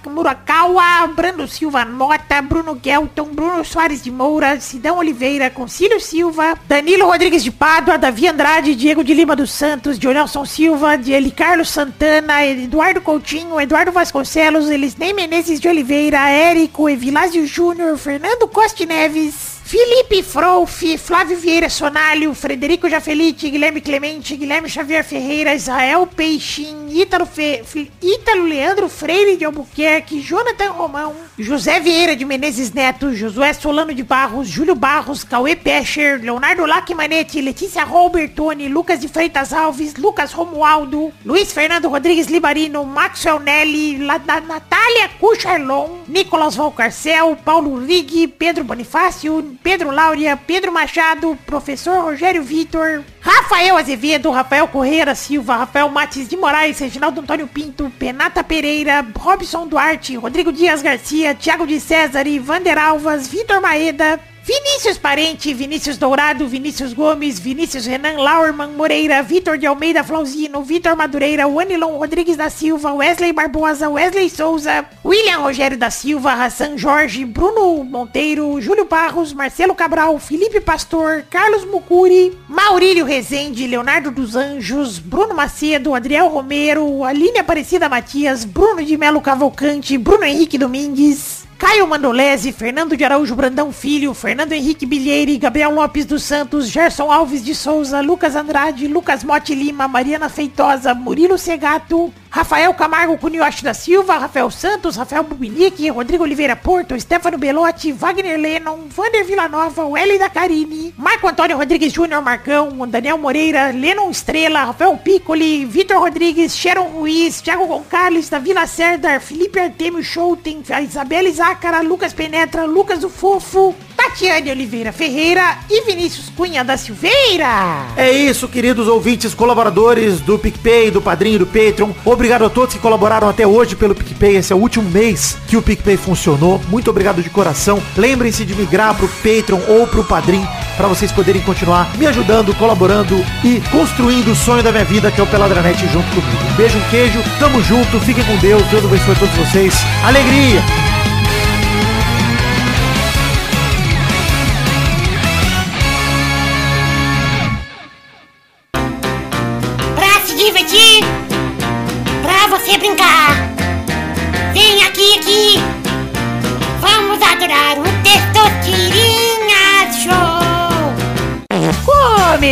[0.47, 7.07] Murakawa, Brando Silva Mota, Bruno Gelton, Bruno Soares de Moura, Sidão Oliveira, Concílio Silva, Danilo
[7.07, 12.47] Rodrigues de Pádua, Davi Andrade, Diego de Lima dos Santos, Dionelson Silva, Eli Carlos Santana,
[12.47, 20.23] Eduardo Coutinho, Eduardo Vasconcelos, Elisnei Menezes de Oliveira, Érico, Evilásio Júnior, Fernando Costa Neves, Felipe
[20.23, 27.65] Frouf, Flávio Vieira Sonalho, Frederico Jafelite, Guilherme Clemente, Guilherme Xavier Ferreira, Israel Peixin, Ítalo, Fe,
[28.01, 34.05] Ítalo Leandro Freire de Albuquerque, Jonathan Romão, José Vieira de Menezes Neto, Josué Solano de
[34.05, 41.11] Barros, Júlio Barros, Cauê Pescher, Leonardo Lacmanetti, Letícia Robertoni, Lucas de Freitas Alves, Lucas Romualdo,
[41.25, 48.63] Luiz Fernando Rodrigues Libarino, Maxwell Nelly, La, Na- Natália Cucharlon, Nicolas Valcarcel, Paulo Rig, Pedro
[48.63, 55.89] Bonifácio, Pedro Láurea, Pedro Machado, Professor Rogério Vitor, Rafael Azevedo, Rafael Correia da Silva, Rafael
[55.89, 61.81] Matis de Moraes, Reginaldo Antônio Pinto, Penata Pereira, Robson Duarte, Rodrigo Dias Garcia, Thiago de
[61.81, 69.21] César, Vander Alvas, Vitor Maeda, Vinícius Parente, Vinícius Dourado, Vinícius Gomes, Vinícius Renan Lauerman Moreira,
[69.21, 75.43] Vitor de Almeida Flauzino, Vitor Madureira, Wanilon Rodrigues da Silva, Wesley Barbosa, Wesley Souza, William
[75.43, 82.39] Rogério da Silva, Hassan Jorge, Bruno Monteiro, Júlio Barros, Marcelo Cabral, Felipe Pastor, Carlos Mucuri,
[82.49, 89.21] Maurílio Rezende, Leonardo dos Anjos, Bruno Macedo, Adriel Romero, Aline Aparecida Matias, Bruno de Melo
[89.21, 95.71] Cavalcante, Bruno Henrique Domingues, Caio Mandolese, Fernando de Araújo Brandão Filho, Fernando Henrique Bilheire, Gabriel
[95.71, 101.39] Lopes dos Santos, Gerson Alves de Souza, Lucas Andrade, Lucas Mote Lima, Mariana Feitosa, Murilo
[101.39, 107.93] Segato, Rafael Camargo Cunioche da Silva, Rafael Santos, Rafael Bubinique, Rodrigo Oliveira Porto, Stefano Belotti,
[107.93, 114.11] Wagner Lennon, Vander Villanova, Welly da Carine, Marco Antônio Rodrigues Júnior Marcão, Daniel Moreira, Lennon
[114.11, 120.63] Estrela, Rafael Piccoli, Vitor Rodrigues, Sharon Ruiz, Thiago Gonçalves, da Vila Serdar, Felipe Artemio Schouten,
[120.83, 127.87] Isabela Zácara, Lucas Penetra, Lucas do Fofo, Tatiane Oliveira Ferreira e Vinícius Cunha da Silveira.
[127.97, 131.91] É isso, queridos ouvintes, colaboradores do PicPay, do Padrinho, do Patreon.
[132.05, 134.37] Obrigado a todos que colaboraram até hoje pelo PicPay.
[134.37, 136.61] Esse é o último mês que o PicPay funcionou.
[136.69, 137.83] Muito obrigado de coração.
[137.97, 143.17] Lembrem-se de migrar pro Patreon ou pro Padrim para vocês poderem continuar me ajudando, colaborando
[143.43, 146.53] e construindo o sonho da minha vida, que é o Peladranet junto comigo.
[146.53, 149.75] Um beijo, um queijo, tamo junto, fiquem com Deus, Deus abençoe todos vocês.
[150.05, 150.96] Alegria!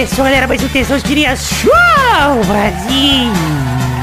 [0.05, 1.73] Começou, galera, mais um Tensão Tirinha Show,
[2.47, 3.33] Brasil!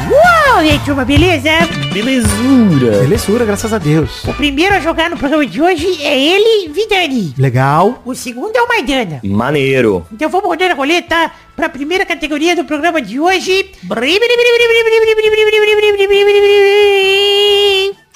[0.10, 1.52] Uau, e aí, turma, beleza?
[1.94, 3.02] Belezura.
[3.02, 4.24] Belezura, graças a Deus.
[4.24, 7.36] O primeiro a jogar no programa de hoje é ele, Vidani.
[7.38, 8.02] Legal.
[8.04, 9.22] O segundo é o Maidana.
[9.24, 10.04] Maneiro.
[10.12, 13.70] Então vamos rodar a roleta para a primeira categoria do programa de hoje.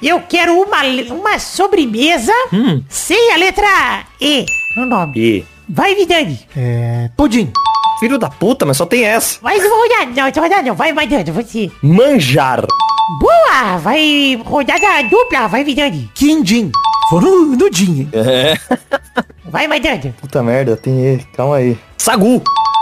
[0.02, 0.82] Eu quero uma,
[1.14, 2.34] uma sobremesa
[2.90, 4.44] sem a letra E
[4.76, 5.14] no nome.
[5.16, 5.46] E.
[5.70, 6.40] Vai, Vidani.
[6.56, 7.10] É.
[7.16, 7.52] Pudim.
[8.00, 9.40] Filho da puta, mas só tem essa.
[9.42, 10.08] Vai, não vou rodar.
[10.08, 10.76] Não, então rodar não.
[10.76, 11.72] Vai, Maidana, você.
[11.82, 12.66] Manjar.
[13.20, 13.78] Boa!
[13.78, 15.48] Vai rodada dupla.
[15.48, 16.10] Vai, Vidani.
[16.14, 16.72] Quindim.
[17.10, 18.10] Vou no, no din, hein?
[18.14, 18.58] É.
[19.46, 20.14] Vai, Maidana.
[20.20, 21.20] Puta merda, tem E.
[21.36, 21.78] Calma aí.
[21.98, 22.42] Sagu.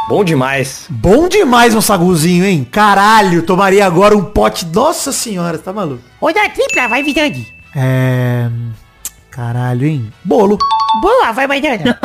[0.09, 0.87] Bom demais.
[0.89, 2.67] Bom demais um saguzinho, hein?
[2.69, 4.65] Caralho, tomaria agora um pote.
[4.65, 6.03] Nossa senhora, tá maluco?
[6.19, 6.87] Rodada tripla.
[6.87, 7.47] Vai, Vidani.
[7.75, 8.49] É.
[9.35, 10.13] Caralho, hein?
[10.23, 10.57] Bolo.
[11.01, 11.31] Boa!
[11.31, 11.99] Vai, Maidana.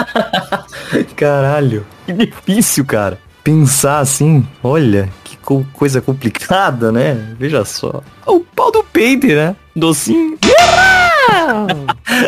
[1.14, 1.84] Caralho.
[2.06, 3.18] Que difícil, cara.
[3.44, 7.34] Pensar assim, olha, que co- coisa complicada, né?
[7.38, 8.02] Veja só.
[8.26, 9.54] O pau do peito, né?
[9.76, 10.38] Docinho.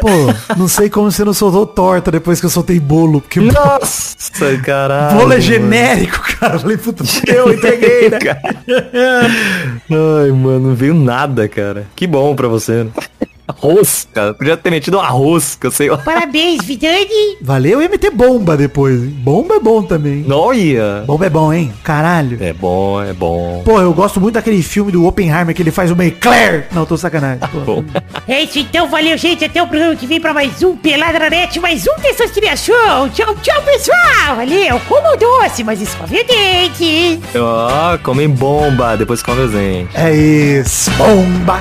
[0.00, 0.08] Pô,
[0.56, 3.20] não sei como você não soltou torta depois que eu soltei bolo.
[3.20, 5.16] Porque Nossa, caralho.
[5.16, 5.40] bolo é mano.
[5.40, 6.54] genérico, cara.
[6.54, 8.18] Eu falei, puta, eu entreguei, né?
[9.90, 11.86] Ai, mano, não veio nada, cara.
[11.96, 12.84] Que bom pra você.
[12.84, 12.90] né?
[13.58, 14.34] Rosca.
[14.34, 15.98] Podia ter metido uma rosca, sei lá.
[15.98, 17.36] Parabéns, Vidani.
[17.40, 19.16] Valeu, ia meter bomba depois, hein?
[19.22, 20.24] Bomba é bom também.
[20.30, 21.04] Olha.
[21.06, 21.72] Bomba é bom, hein?
[21.82, 22.38] Caralho.
[22.40, 23.62] É bom, é bom.
[23.64, 26.66] Pô, eu gosto muito daquele filme do Oppenheimer que ele faz uma eclair.
[26.72, 27.40] Não, tô sacanagem.
[27.48, 27.60] Pô.
[27.60, 27.84] Bom.
[28.26, 31.86] É isso então, valeu gente, até o programa que vem pra mais um Peladranet, mais
[31.86, 33.08] um Testosteria Show.
[33.12, 37.20] Tchau, tchau pessoal, valeu, como doce, mas escove o dente.
[37.36, 39.88] Ó, comem bomba, depois come o zen.
[39.94, 40.90] É isso.
[40.92, 41.60] Bomba.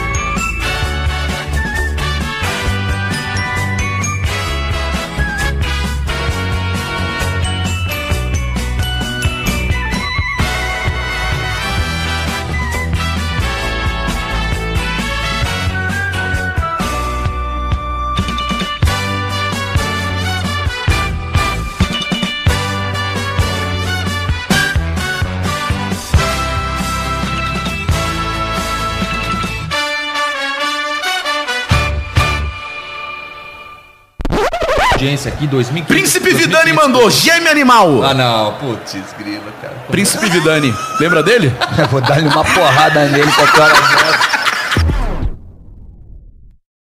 [35.01, 35.87] Audiência aqui, 2015.
[35.87, 38.03] Príncipe Vidani mandou, gêmeo animal.
[38.03, 38.53] Ah, não.
[38.53, 39.73] Putz, grila, cara.
[39.89, 41.51] Príncipe Vidani, lembra dele?
[41.89, 44.40] Vou dar-lhe uma porrada nele qualquer hora dessa.